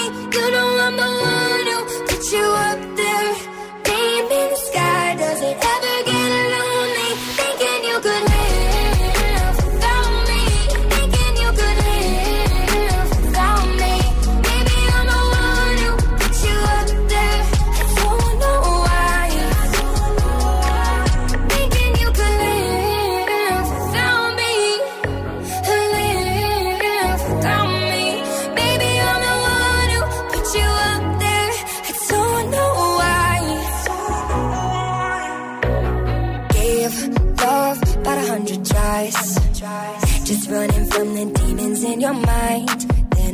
You 0.41 0.49
know 0.49 0.77
I'm 0.85 0.95
the 0.97 1.03
one 1.05 1.67
who 1.71 2.05
put 2.07 2.31
you 2.33 2.43
up 2.43 2.90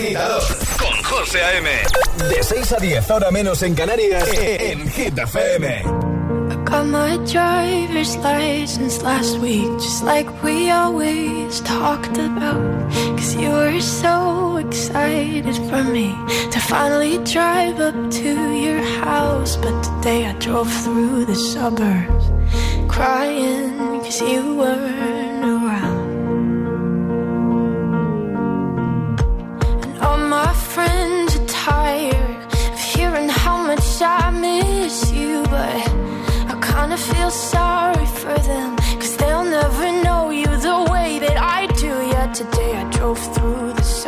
agitador 0.00 0.42
con 0.78 1.02
José 1.02 1.42
A.M. 1.42 1.68
De 2.28 2.42
6 2.42 2.72
a 2.72 2.76
10, 2.76 3.10
ahora 3.10 3.30
menos 3.30 3.62
en 3.62 3.74
Canarias, 3.74 4.28
en 4.36 4.88
Hit 4.90 5.18
FM. 5.18 5.82
Got 6.64 6.86
my 6.86 7.16
driver's 7.26 8.16
license 8.18 9.02
last 9.02 9.38
week, 9.38 9.68
just 9.80 10.04
like 10.04 10.28
we 10.42 10.70
always 10.70 11.60
talked 11.62 12.16
about. 12.16 12.90
Cause 13.16 13.34
you 13.34 13.50
were 13.50 13.80
so 13.80 14.56
excited 14.58 15.56
for 15.68 15.82
me 15.82 16.14
to 16.52 16.60
finally 16.60 17.18
drive 17.24 17.80
up 17.80 18.10
to 18.10 18.54
your 18.54 18.82
house. 19.04 19.56
But 19.56 19.82
today 19.82 20.26
I 20.26 20.32
drove 20.34 20.72
through 20.84 21.24
the 21.24 21.34
suburbs 21.34 22.30
crying 22.88 24.00
cause 24.00 24.20
you 24.20 24.56
weren't 24.56 25.19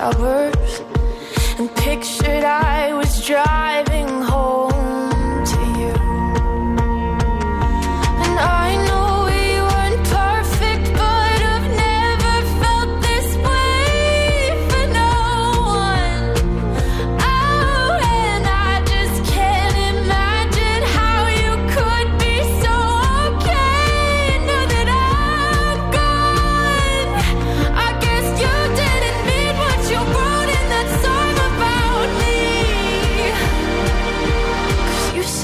suburbs 0.03 0.81
And 1.59 1.71
pictured 1.77 2.45
I 2.45 2.93
was 2.93 3.25
driving 3.25 3.62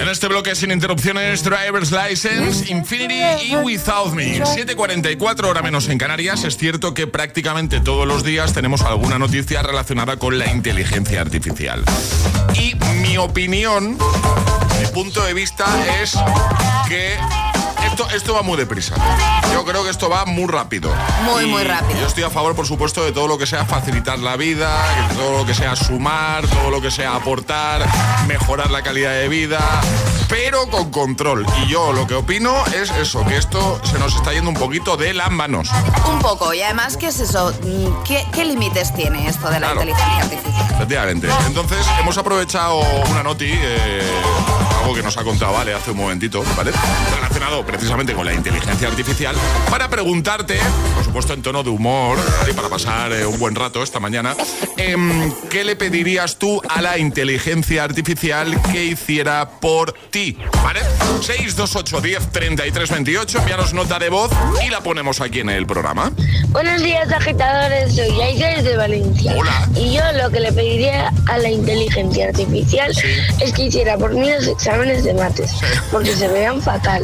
En 0.00 0.08
este 0.08 0.28
bloque 0.28 0.54
sin 0.54 0.70
interrupciones, 0.70 1.42
Driver's 1.42 1.90
License, 1.90 2.70
Infinity 2.70 3.22
y 3.50 3.56
Without 3.56 4.12
Me. 4.12 4.38
7.44 4.40 5.44
hora 5.46 5.62
menos 5.62 5.88
en 5.88 5.98
Canarias. 5.98 6.44
Es 6.44 6.56
cierto 6.56 6.94
que 6.94 7.06
prácticamente 7.06 7.80
todos 7.80 8.06
los 8.06 8.22
días 8.22 8.52
tenemos 8.52 8.82
alguna 8.82 9.18
noticia 9.18 9.62
relacionada 9.62 10.16
con 10.16 10.38
la 10.38 10.50
inteligencia 10.50 11.20
artificial. 11.20 11.82
Y 12.54 12.74
mi 13.02 13.16
opinión, 13.16 13.98
mi 14.80 14.86
punto 14.92 15.24
de 15.24 15.34
vista 15.34 15.66
es 16.02 16.16
que 16.88 17.16
esto, 17.86 18.08
esto 18.10 18.34
va 18.34 18.42
muy 18.42 18.56
deprisa. 18.56 18.94
Yo 19.52 19.64
creo 19.64 19.84
que 19.84 19.90
esto 19.90 20.08
va 20.08 20.24
muy 20.24 20.46
rápido. 20.46 20.92
Muy, 21.24 21.44
Y 21.44 21.46
muy 21.46 21.64
rápido. 21.64 22.00
Yo 22.00 22.06
estoy 22.06 22.24
a 22.24 22.30
favor, 22.30 22.54
por 22.54 22.66
supuesto, 22.66 23.04
de 23.04 23.12
todo 23.12 23.28
lo 23.28 23.38
que 23.38 23.46
sea 23.46 23.64
facilitar 23.64 24.18
la 24.18 24.36
vida, 24.36 24.70
todo 25.16 25.38
lo 25.38 25.46
que 25.46 25.54
sea 25.54 25.76
sumar, 25.76 26.46
todo 26.46 26.70
lo 26.70 26.80
que 26.80 26.90
sea 26.90 27.14
aportar, 27.14 27.86
mejorar 28.26 28.70
la 28.70 28.82
calidad 28.82 29.12
de 29.12 29.28
vida, 29.28 29.60
pero 30.28 30.68
con 30.68 30.90
control. 30.90 31.46
Y 31.62 31.68
yo 31.68 31.92
lo 31.92 32.06
que 32.06 32.14
opino 32.14 32.64
es 32.66 32.90
eso, 32.90 33.24
que 33.24 33.36
esto 33.36 33.80
se 33.84 33.98
nos 33.98 34.14
está 34.14 34.32
yendo 34.32 34.50
un 34.50 34.56
poquito 34.56 34.96
de 34.96 35.14
las 35.14 35.30
manos. 35.30 35.68
Un 36.10 36.18
poco, 36.18 36.52
y 36.52 36.62
además, 36.62 36.96
¿qué 36.96 37.08
es 37.08 37.20
eso? 37.20 37.52
Mm, 37.62 38.02
¿Qué, 38.04 38.26
qué 38.32 38.44
límites 38.44 38.94
tiene 38.94 39.28
esto 39.28 39.48
de 39.48 39.60
la 39.60 39.72
inteligencia 39.72 40.22
artificial? 40.22 40.66
Efectivamente. 40.74 41.28
Entonces, 41.46 41.86
hemos 42.00 42.18
aprovechado 42.18 42.80
una 43.10 43.22
noti, 43.22 43.50
eh, 43.50 44.02
algo 44.86 44.94
que 44.94 45.02
nos 45.02 45.16
ha 45.16 45.24
contado 45.24 45.52
Vale 45.52 45.74
hace 45.74 45.90
un 45.90 45.96
momentito, 45.96 46.44
¿vale? 46.56 46.70
Relacionado 47.14 47.64
precisamente 47.64 48.12
con 48.12 48.24
la 48.24 48.34
inteligencia 48.34 48.88
artificial, 48.88 49.34
para 49.70 49.88
preguntarte, 49.88 50.58
por 50.94 51.04
supuesto 51.04 51.32
en 51.32 51.42
tono 51.42 51.62
de 51.62 51.70
humor, 51.70 52.18
¿vale? 52.40 52.54
para 52.54 52.68
pasar 52.68 53.12
eh, 53.12 53.24
un 53.24 53.38
buen 53.38 53.54
rato 53.54 53.82
esta 53.82 54.00
mañana, 54.00 54.36
em, 54.76 55.32
¿qué 55.48 55.64
le 55.64 55.76
pedirías 55.76 56.36
tú 56.36 56.60
a 56.68 56.82
la 56.82 56.98
inteligencia 56.98 57.84
artificial 57.84 58.60
que 58.70 58.84
hiciera 58.84 59.48
por 59.60 59.92
ti? 60.10 60.36
¿Vale? 60.62 60.80
628 61.22 62.00
10 62.00 62.32
33 62.32 62.90
28, 62.90 63.38
envíanos 63.38 63.72
nota 63.72 63.98
de 63.98 64.08
voz 64.08 64.30
y 64.64 64.68
la 64.68 64.82
ponemos 64.82 65.20
aquí 65.20 65.40
en 65.40 65.50
el 65.50 65.66
programa. 65.66 66.12
Buenos 66.48 66.82
días, 66.82 67.10
agitadores. 67.10 67.94
Soy 67.94 68.20
Aida 68.20 68.48
desde 68.48 68.76
Valencia. 68.76 69.34
Hola. 69.36 69.68
Y 69.74 69.94
yo 69.94 70.02
lo 70.12 70.30
que 70.30 70.40
le 70.40 70.52
pediría 70.52 71.12
a 71.26 71.38
la 71.38 71.50
inteligencia 71.50 72.28
artificial 72.28 72.92
es 73.40 73.52
que 73.52 73.64
hiciera 73.64 73.96
por 73.96 74.12
mí 74.12 74.30
los 74.30 74.46
exámenes 74.46 74.75
de 74.84 75.14
mates, 75.14 75.52
porque 75.90 76.14
se 76.14 76.28
vean 76.28 76.60
fatal. 76.60 77.02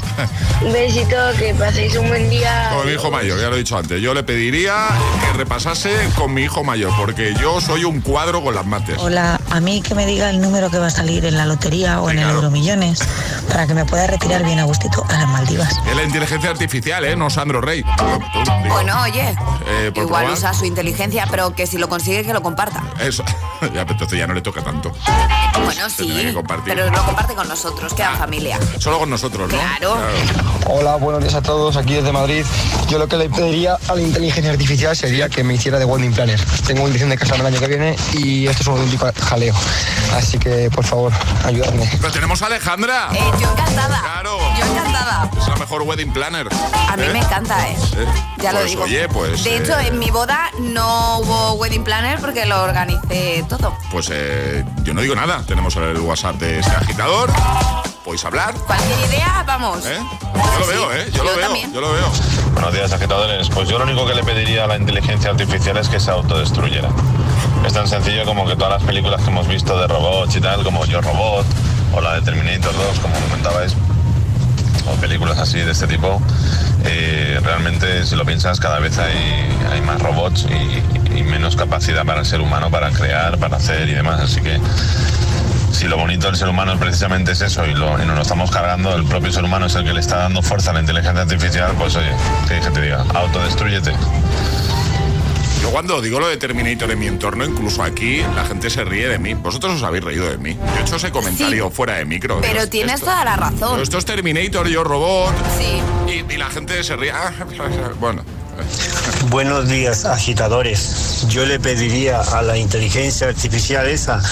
Un 0.60 0.72
besito, 0.72 1.16
que 1.38 1.54
paséis 1.54 1.96
un 1.96 2.06
buen 2.08 2.28
día. 2.28 2.70
Con 2.76 2.86
mi 2.86 2.92
hijo 2.92 3.10
mayor, 3.10 3.40
ya 3.40 3.48
lo 3.48 3.54
he 3.54 3.58
dicho 3.58 3.78
antes. 3.78 4.00
Yo 4.02 4.12
le 4.12 4.22
pediría 4.22 4.88
que 5.24 5.38
repasase 5.38 5.90
con 6.14 6.34
mi 6.34 6.42
hijo 6.42 6.62
mayor, 6.62 6.92
porque 6.98 7.34
yo 7.40 7.60
soy 7.60 7.84
un 7.84 8.00
cuadro 8.02 8.42
con 8.42 8.54
las 8.54 8.66
mates. 8.66 8.96
Hola, 8.98 9.40
a 9.50 9.60
mí 9.60 9.80
que 9.80 9.94
me 9.94 10.04
diga 10.06 10.28
el 10.30 10.40
número 10.40 10.70
que 10.70 10.78
va 10.78 10.88
a 10.88 10.90
salir 10.90 11.24
en 11.24 11.36
la 11.38 11.46
lotería 11.46 12.00
o 12.02 12.10
en 12.10 12.18
el 12.18 12.28
Euromillones 12.28 13.00
para 13.48 13.66
que 13.66 13.74
me 13.74 13.84
pueda 13.86 14.06
retirar 14.06 14.44
bien 14.44 14.58
a 14.58 14.64
gustito 14.64 15.04
a 15.08 15.12
las 15.14 15.28
Maldivas. 15.28 15.74
Es 15.88 15.96
la 15.96 16.02
inteligencia 16.02 16.50
artificial, 16.50 17.04
¿eh? 17.04 17.16
No 17.16 17.30
Sandro 17.30 17.60
Rey. 17.62 17.82
Bueno, 18.68 19.00
oye, 19.02 19.34
Eh, 19.66 19.90
igual 19.94 20.06
probar. 20.06 20.30
usa 20.30 20.52
su 20.54 20.64
inteligencia, 20.66 21.26
pero 21.30 21.54
que 21.54 21.66
si 21.66 21.78
lo 21.78 21.88
consigue, 21.88 22.24
que 22.24 22.32
lo 22.32 22.42
comparta. 22.42 22.82
Eso. 23.00 23.24
ya, 23.74 23.82
entonces 23.82 24.18
ya 24.18 24.26
no 24.26 24.34
le 24.34 24.42
toca 24.42 24.62
tanto. 24.62 24.92
Bueno, 25.64 25.88
Se 25.88 26.04
sí, 26.04 26.34
pero 26.64 26.90
lo 26.90 27.04
comparte 27.04 27.34
con 27.34 27.48
nosotros, 27.48 27.61
queda 27.96 28.16
familia. 28.16 28.58
Solo 28.78 28.98
con 28.98 29.10
nosotros, 29.10 29.50
¿no? 29.50 29.58
Claro. 29.58 29.96
Hola, 30.66 30.96
buenos 30.96 31.20
días 31.22 31.34
a 31.34 31.42
todos, 31.42 31.76
aquí 31.76 31.94
desde 31.94 32.12
Madrid. 32.12 32.44
Yo 32.88 32.98
lo 32.98 33.06
que 33.08 33.16
le 33.16 33.28
pediría 33.28 33.76
a 33.88 33.94
la 33.94 34.00
inteligencia 34.00 34.50
artificial 34.52 34.96
sería 34.96 35.28
que 35.28 35.44
me 35.44 35.54
hiciera 35.54 35.78
de 35.78 35.84
wedding 35.84 36.12
planner. 36.12 36.40
Tengo 36.66 36.82
intención 36.82 37.10
de 37.10 37.18
casarme 37.18 37.48
el 37.48 37.54
año 37.54 37.60
que 37.60 37.68
viene 37.68 37.96
y 38.14 38.46
esto 38.46 38.62
es 38.62 38.66
un 38.68 38.74
auténtico 38.74 39.06
jaleo. 39.28 39.54
Así 40.14 40.38
que, 40.38 40.70
por 40.70 40.84
favor, 40.84 41.12
ayudadme. 41.44 41.88
Pero 42.00 42.12
tenemos 42.12 42.42
a 42.42 42.46
Alejandra. 42.46 43.08
Eh, 43.12 43.18
yo 43.40 43.50
encantada. 43.50 44.00
Claro. 44.00 44.38
Yo 44.58 44.66
encantada. 44.72 45.30
Es 45.40 45.48
la 45.48 45.56
mejor 45.56 45.82
wedding 45.82 46.12
planner. 46.12 46.48
A 46.88 46.96
mí 46.96 47.04
¿Eh? 47.04 47.10
me 47.12 47.18
encanta, 47.20 47.68
¿eh? 47.68 47.76
¿Eh? 47.96 48.06
Ya 48.42 48.52
lo 48.52 48.58
Pues, 48.60 48.70
digo. 48.70 48.82
Oye, 48.84 49.08
pues. 49.08 49.44
de 49.44 49.56
eh, 49.56 49.62
hecho, 49.62 49.78
en 49.78 49.98
mi 49.98 50.10
boda 50.10 50.50
no 50.58 51.18
hubo 51.18 51.52
wedding 51.54 51.84
planner 51.84 52.18
porque 52.20 52.44
lo 52.46 52.62
organicé 52.62 53.44
todo. 53.48 53.76
Pues 53.90 54.08
eh, 54.12 54.64
yo 54.82 54.94
no 54.94 55.00
digo 55.00 55.14
nada. 55.14 55.42
Tenemos 55.46 55.74
el 55.76 55.98
WhatsApp 56.00 56.36
de 56.36 56.58
este 56.60 56.72
agitador. 56.72 57.30
Podéis 58.04 58.24
hablar. 58.24 58.54
Cualquier 58.66 58.98
idea, 59.08 59.44
vamos. 59.46 59.86
¿Eh? 59.86 59.98
Yo 60.34 60.58
lo 60.58 60.66
veo, 60.66 60.92
¿eh? 60.92 61.10
Yo, 61.12 61.24
lo 61.24 61.30
veo. 61.36 61.46
también. 61.46 61.72
Yo 61.72 61.80
lo 61.80 61.92
veo. 61.92 62.10
Buenos 62.52 62.74
días, 62.74 62.92
agitadores. 62.92 63.48
Pues 63.48 63.68
yo 63.68 63.78
lo 63.78 63.84
único 63.84 64.06
que 64.06 64.14
le 64.14 64.24
pediría 64.24 64.64
a 64.64 64.66
la 64.66 64.76
inteligencia 64.76 65.30
artificial 65.30 65.76
es 65.76 65.88
que 65.88 66.00
se 66.00 66.10
autodestruyera. 66.10 66.88
Es 67.64 67.72
tan 67.72 67.86
sencillo 67.86 68.24
como 68.24 68.44
que 68.46 68.56
todas 68.56 68.72
las 68.72 68.82
películas 68.82 69.22
que 69.22 69.30
hemos 69.30 69.46
visto 69.46 69.78
de 69.78 69.86
robots 69.86 70.34
y 70.34 70.40
tal, 70.40 70.64
como 70.64 70.84
Yo 70.84 71.00
Robot 71.00 71.46
o 71.94 72.00
la 72.00 72.14
de 72.14 72.22
Terminator 72.22 72.74
2, 72.74 72.98
como 73.00 73.14
comentabais, 73.14 73.76
o 74.86 74.94
películas 75.00 75.38
así 75.38 75.60
de 75.60 75.70
este 75.70 75.86
tipo, 75.86 76.20
eh, 76.84 77.38
realmente 77.42 78.04
si 78.04 78.16
lo 78.16 78.24
piensas 78.24 78.58
cada 78.58 78.80
vez 78.80 78.98
hay, 78.98 79.46
hay 79.70 79.80
más 79.82 80.00
robots 80.00 80.46
y, 80.50 81.18
y 81.18 81.22
menos 81.22 81.54
capacidad 81.54 82.04
para 82.04 82.20
el 82.20 82.26
ser 82.26 82.40
humano 82.40 82.70
para 82.70 82.90
crear, 82.90 83.38
para 83.38 83.58
hacer 83.58 83.88
y 83.88 83.92
demás. 83.92 84.20
Así 84.20 84.40
que 84.40 84.58
si 85.72 85.88
lo 85.88 85.96
bonito 85.96 86.26
del 86.28 86.36
ser 86.36 86.48
humano 86.48 86.78
precisamente 86.78 87.32
es 87.32 87.40
eso 87.40 87.66
y, 87.66 87.74
lo, 87.74 88.00
y 88.00 88.06
nos 88.06 88.14
lo 88.16 88.22
estamos 88.22 88.50
cargando, 88.50 88.94
el 88.94 89.04
propio 89.04 89.32
ser 89.32 89.44
humano 89.44 89.66
es 89.66 89.74
el 89.74 89.84
que 89.84 89.92
le 89.92 90.00
está 90.00 90.18
dando 90.18 90.42
fuerza 90.42 90.70
a 90.70 90.74
la 90.74 90.80
inteligencia 90.80 91.22
artificial, 91.22 91.72
pues 91.78 91.96
oye, 91.96 92.10
que 92.48 92.60
que 92.60 92.70
te 92.70 92.80
diga, 92.82 93.04
autodestruyete. 93.14 93.92
Yo 95.62 95.70
cuando 95.70 96.00
digo 96.02 96.18
lo 96.18 96.26
de 96.28 96.36
Terminator 96.36 96.90
en 96.90 96.98
mi 96.98 97.06
entorno, 97.06 97.44
incluso 97.44 97.82
aquí, 97.84 98.20
la 98.34 98.44
gente 98.44 98.68
se 98.68 98.84
ríe 98.84 99.08
de 99.08 99.18
mí. 99.20 99.34
Vosotros 99.34 99.74
os 99.74 99.82
habéis 99.84 100.02
reído 100.02 100.28
de 100.28 100.36
mí. 100.36 100.54
Yo 100.54 100.78
he 100.78 100.82
hecho 100.82 100.96
ese 100.96 101.12
comentario 101.12 101.70
fuera 101.70 101.94
de 101.98 102.04
micro. 102.04 102.40
Pero 102.40 102.68
tienes 102.68 102.94
esto- 102.96 103.06
toda 103.06 103.24
la 103.24 103.36
razón. 103.36 103.80
Esto 103.80 103.96
es 103.98 104.04
Terminator, 104.04 104.66
yo 104.66 104.82
robot. 104.82 105.32
Sí. 105.56 105.80
Y, 106.08 106.32
y 106.34 106.36
la 106.36 106.50
gente 106.50 106.82
se 106.82 106.96
ríe. 106.96 107.12
Ah, 107.12 107.30
bueno. 108.00 108.24
Buenos 109.30 109.68
días, 109.68 110.04
agitadores. 110.04 111.26
Yo 111.28 111.46
le 111.46 111.60
pediría 111.60 112.20
a 112.20 112.42
la 112.42 112.56
inteligencia 112.56 113.28
artificial 113.28 113.88
esa 113.88 114.22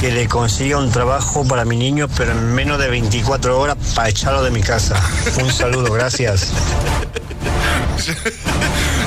que 0.00 0.12
le 0.12 0.28
consiga 0.28 0.78
un 0.78 0.90
trabajo 0.90 1.46
para 1.46 1.64
mi 1.64 1.76
niño, 1.76 2.08
pero 2.16 2.32
en 2.32 2.54
menos 2.54 2.78
de 2.78 2.88
24 2.88 3.58
horas 3.58 3.76
para 3.94 4.08
echarlo 4.08 4.42
de 4.42 4.50
mi 4.50 4.62
casa. 4.62 5.00
Un 5.42 5.52
saludo, 5.52 5.92
gracias. 5.92 6.52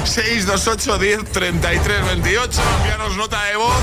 628 0.04 0.98
10 0.98 1.32
33 1.32 2.06
28. 2.06 2.62
Envíanos 2.80 3.16
nota 3.16 3.44
de 3.46 3.56
voz 3.56 3.76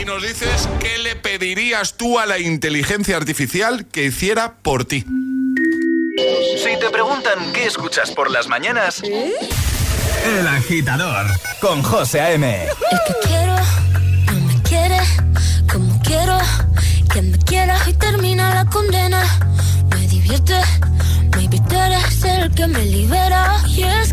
y 0.00 0.04
nos 0.04 0.22
dices 0.22 0.68
qué 0.78 0.98
le 0.98 1.16
pedirías 1.16 1.94
tú 1.94 2.18
a 2.18 2.26
la 2.26 2.38
inteligencia 2.38 3.16
artificial 3.16 3.86
que 3.86 4.04
hiciera 4.04 4.54
por 4.62 4.84
ti. 4.84 5.04
Si 6.56 6.78
te 6.80 6.90
preguntan 6.90 7.52
qué 7.52 7.66
escuchas 7.66 8.10
por 8.12 8.30
las 8.30 8.46
mañanas, 8.48 9.02
El 10.26 10.48
Agitador 10.48 11.26
con 11.60 11.84
José 11.84 12.20
A.M. 12.20 12.64
El 12.64 12.98
que 13.06 13.28
quiero 13.28 13.54
no 14.26 14.40
me 14.40 14.62
quiere 14.62 14.98
como 15.72 16.02
quiero. 16.02 16.36
Que 17.12 17.22
me 17.22 17.38
quiera 17.38 17.78
y 17.86 17.92
termina 17.92 18.52
la 18.52 18.64
condena. 18.64 19.22
Me 19.90 20.08
divierte, 20.08 20.60
tú 21.68 21.78
eres 21.78 22.24
el 22.24 22.52
que 22.54 22.66
me 22.66 22.84
libera. 22.86 23.56
Y 23.68 23.84
es 23.84 24.12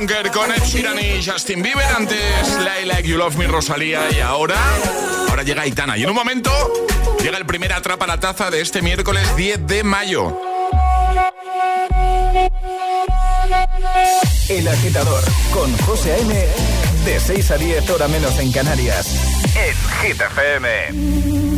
I 0.00 0.06
care 0.06 0.30
con 0.30 0.50
Ed 0.52 0.62
Sheeran 0.62 0.96
y 0.98 1.24
Justin 1.24 1.62
Bieber. 1.62 1.84
Antes 1.96 2.56
Lie 2.58 2.86
Like 2.86 3.08
You 3.08 3.16
Love 3.16 3.36
Me, 3.36 3.46
Rosalía. 3.48 4.10
Y 4.12 4.20
ahora, 4.20 4.56
ahora 5.28 5.42
llega 5.42 5.62
Aitana. 5.62 5.96
Y 5.98 6.04
en 6.04 6.10
un 6.10 6.14
momento 6.14 6.50
llega 7.20 7.36
el 7.36 7.46
primer 7.46 7.72
Atrapa 7.72 8.06
la 8.06 8.20
Taza 8.20 8.50
de 8.50 8.60
este 8.60 8.80
miércoles 8.80 9.34
10 9.36 9.66
de 9.66 9.82
mayo. 9.82 10.40
El 14.48 14.68
agitador 14.68 15.24
con 15.52 15.76
José 15.78 16.12
A.M. 16.12 16.46
De 17.04 17.18
6 17.18 17.50
a 17.50 17.56
10 17.56 17.90
hora 17.90 18.08
menos 18.08 18.38
en 18.38 18.52
Canarias. 18.52 19.08
En 19.56 19.74
Hit 20.00 20.20
FM. 20.20 21.57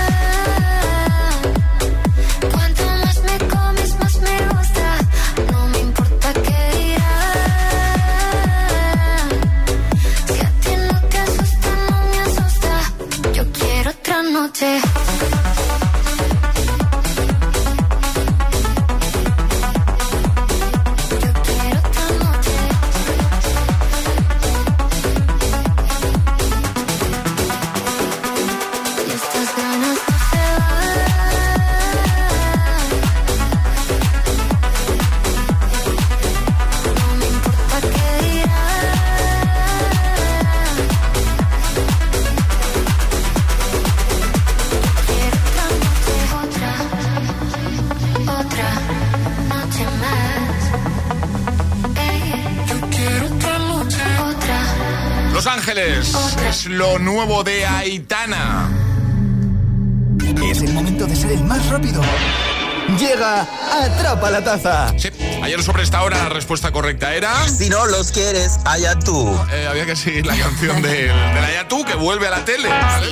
Atrapa 64.21 64.29
la 64.29 64.43
Taza. 64.43 64.93
Sí, 64.99 65.09
ayer 65.41 65.63
sobre 65.63 65.81
esta 65.81 66.03
hora 66.03 66.15
la 66.17 66.29
respuesta 66.29 66.71
correcta 66.71 67.15
era... 67.15 67.47
Si 67.47 67.69
no 67.69 67.87
los 67.87 68.11
quieres, 68.11 68.59
allá 68.65 68.99
tú. 68.99 69.35
Eh, 69.51 69.65
había 69.67 69.85
que 69.87 69.95
seguir 69.95 70.27
la 70.27 70.37
canción 70.37 70.81
de, 70.83 71.07
de 71.07 71.41
la 71.41 71.51
Ya 71.51 71.67
tú, 71.67 71.83
que 71.83 71.95
vuelve 71.95 72.27
a 72.27 72.29
la 72.29 72.45
tele. 72.45 72.69
¿vale? 72.69 73.07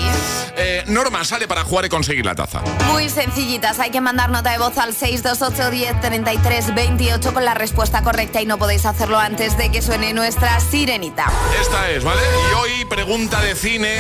Eh, 0.55 0.83
Norma 0.87 1.23
sale 1.25 1.47
para 1.47 1.63
jugar 1.63 1.85
y 1.85 1.89
conseguir 1.89 2.25
la 2.25 2.35
taza. 2.35 2.61
Muy 2.91 3.09
sencillitas, 3.09 3.79
hay 3.79 3.89
que 3.89 4.01
mandar 4.01 4.29
nota 4.29 4.51
de 4.51 4.59
voz 4.59 4.77
al 4.77 4.93
628 4.93 5.71
10 5.71 6.01
33 6.01 6.75
28 6.75 7.33
con 7.33 7.43
la 7.43 7.55
respuesta 7.55 8.03
correcta 8.03 8.41
y 8.41 8.45
no 8.45 8.59
podéis 8.59 8.85
hacerlo 8.85 9.17
antes 9.17 9.57
de 9.57 9.71
que 9.71 9.81
suene 9.81 10.13
nuestra 10.13 10.59
sirenita. 10.59 11.31
Esta 11.59 11.89
es, 11.89 12.03
¿vale? 12.03 12.21
Y 12.51 12.53
hoy 12.53 12.85
pregunta 12.85 13.41
de 13.41 13.55
cine. 13.55 13.97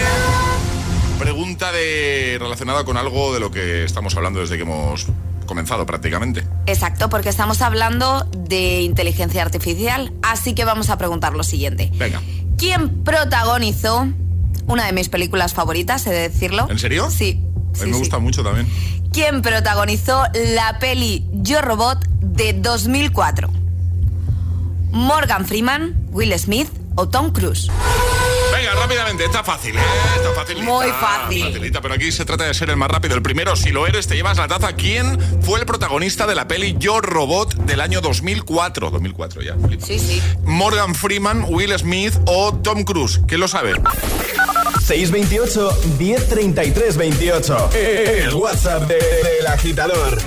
Pregunta 1.17 1.71
de 1.71 2.37
relacionada 2.39 2.85
con 2.85 2.95
algo 2.95 3.33
de 3.33 3.41
lo 3.41 3.51
que 3.51 3.83
estamos 3.83 4.15
hablando 4.15 4.39
desde 4.39 4.55
que 4.55 4.61
hemos 4.63 5.05
comenzado 5.49 5.85
prácticamente. 5.87 6.45
Exacto, 6.67 7.09
porque 7.09 7.27
estamos 7.27 7.61
hablando 7.63 8.23
de 8.37 8.81
inteligencia 8.81 9.41
artificial, 9.41 10.13
así 10.21 10.53
que 10.53 10.63
vamos 10.63 10.91
a 10.91 10.97
preguntar 10.97 11.33
lo 11.33 11.43
siguiente. 11.43 11.89
Venga. 11.95 12.21
¿Quién 12.57 13.03
protagonizó 13.03 14.07
una 14.67 14.85
de 14.85 14.93
mis 14.93 15.09
películas 15.09 15.55
favoritas, 15.55 16.05
he 16.05 16.11
de 16.11 16.29
decirlo? 16.29 16.67
¿En 16.69 16.77
serio? 16.77 17.09
Sí. 17.09 17.43
A 17.81 17.83
mí 17.83 17.91
me 17.91 17.97
gusta 17.97 18.19
mucho 18.19 18.43
también. 18.43 18.67
¿Quién 19.11 19.41
protagonizó 19.41 20.23
la 20.53 20.77
peli 20.77 21.25
Yo 21.33 21.61
Robot 21.61 22.05
de 22.21 22.53
2004? 22.53 23.49
¿Morgan 24.91 25.45
Freeman, 25.45 25.95
Will 26.11 26.37
Smith 26.37 26.69
o 26.95 27.09
Tom 27.09 27.31
Cruise? 27.31 27.71
Venga, 28.59 28.73
rápidamente, 28.75 29.23
está 29.23 29.41
fácil, 29.41 29.77
¿eh? 29.77 29.79
Está 30.17 30.33
facilita, 30.33 30.65
Muy 30.65 30.87
fácil. 30.89 31.43
facilita, 31.45 31.81
pero 31.81 31.93
aquí 31.93 32.11
se 32.11 32.25
trata 32.25 32.43
de 32.43 32.53
ser 32.53 32.69
el 32.69 32.75
más 32.75 32.91
rápido. 32.91 33.15
El 33.15 33.21
primero, 33.21 33.55
si 33.55 33.69
lo 33.69 33.87
eres, 33.87 34.07
te 34.07 34.15
llevas 34.15 34.37
la 34.37 34.49
taza. 34.49 34.73
¿Quién 34.73 35.17
fue 35.43 35.59
el 35.61 35.65
protagonista 35.65 36.27
de 36.27 36.35
la 36.35 36.45
peli 36.47 36.75
Yo 36.77 36.99
Robot 36.99 37.53
del 37.55 37.79
año 37.79 38.01
2004? 38.01 38.89
2004 38.91 39.41
ya, 39.43 39.55
flipa. 39.65 39.85
Sí, 39.85 39.97
sí. 39.97 40.21
Morgan 40.43 40.93
Freeman, 40.93 41.45
Will 41.47 41.71
Smith 41.79 42.13
o 42.25 42.53
Tom 42.53 42.83
Cruise. 42.83 43.21
¿Quién 43.27 43.39
lo 43.39 43.47
sabe? 43.47 43.75
628 44.85 45.71
1033 45.97 46.97
28. 46.97 47.69
El 47.75 48.33
WhatsApp 48.33 48.83
de- 48.87 48.95
del 48.97 49.47
agitador. 49.47 50.17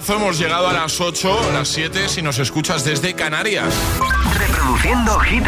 Hemos 0.00 0.38
llegado 0.38 0.68
a 0.68 0.72
las 0.72 1.00
8, 1.00 1.50
las 1.52 1.68
7 1.68 2.08
si 2.08 2.22
nos 2.22 2.38
escuchas 2.38 2.82
desde 2.82 3.14
Canarias. 3.14 3.74
Reproduciendo 4.38 5.18
Hit. 5.20 5.42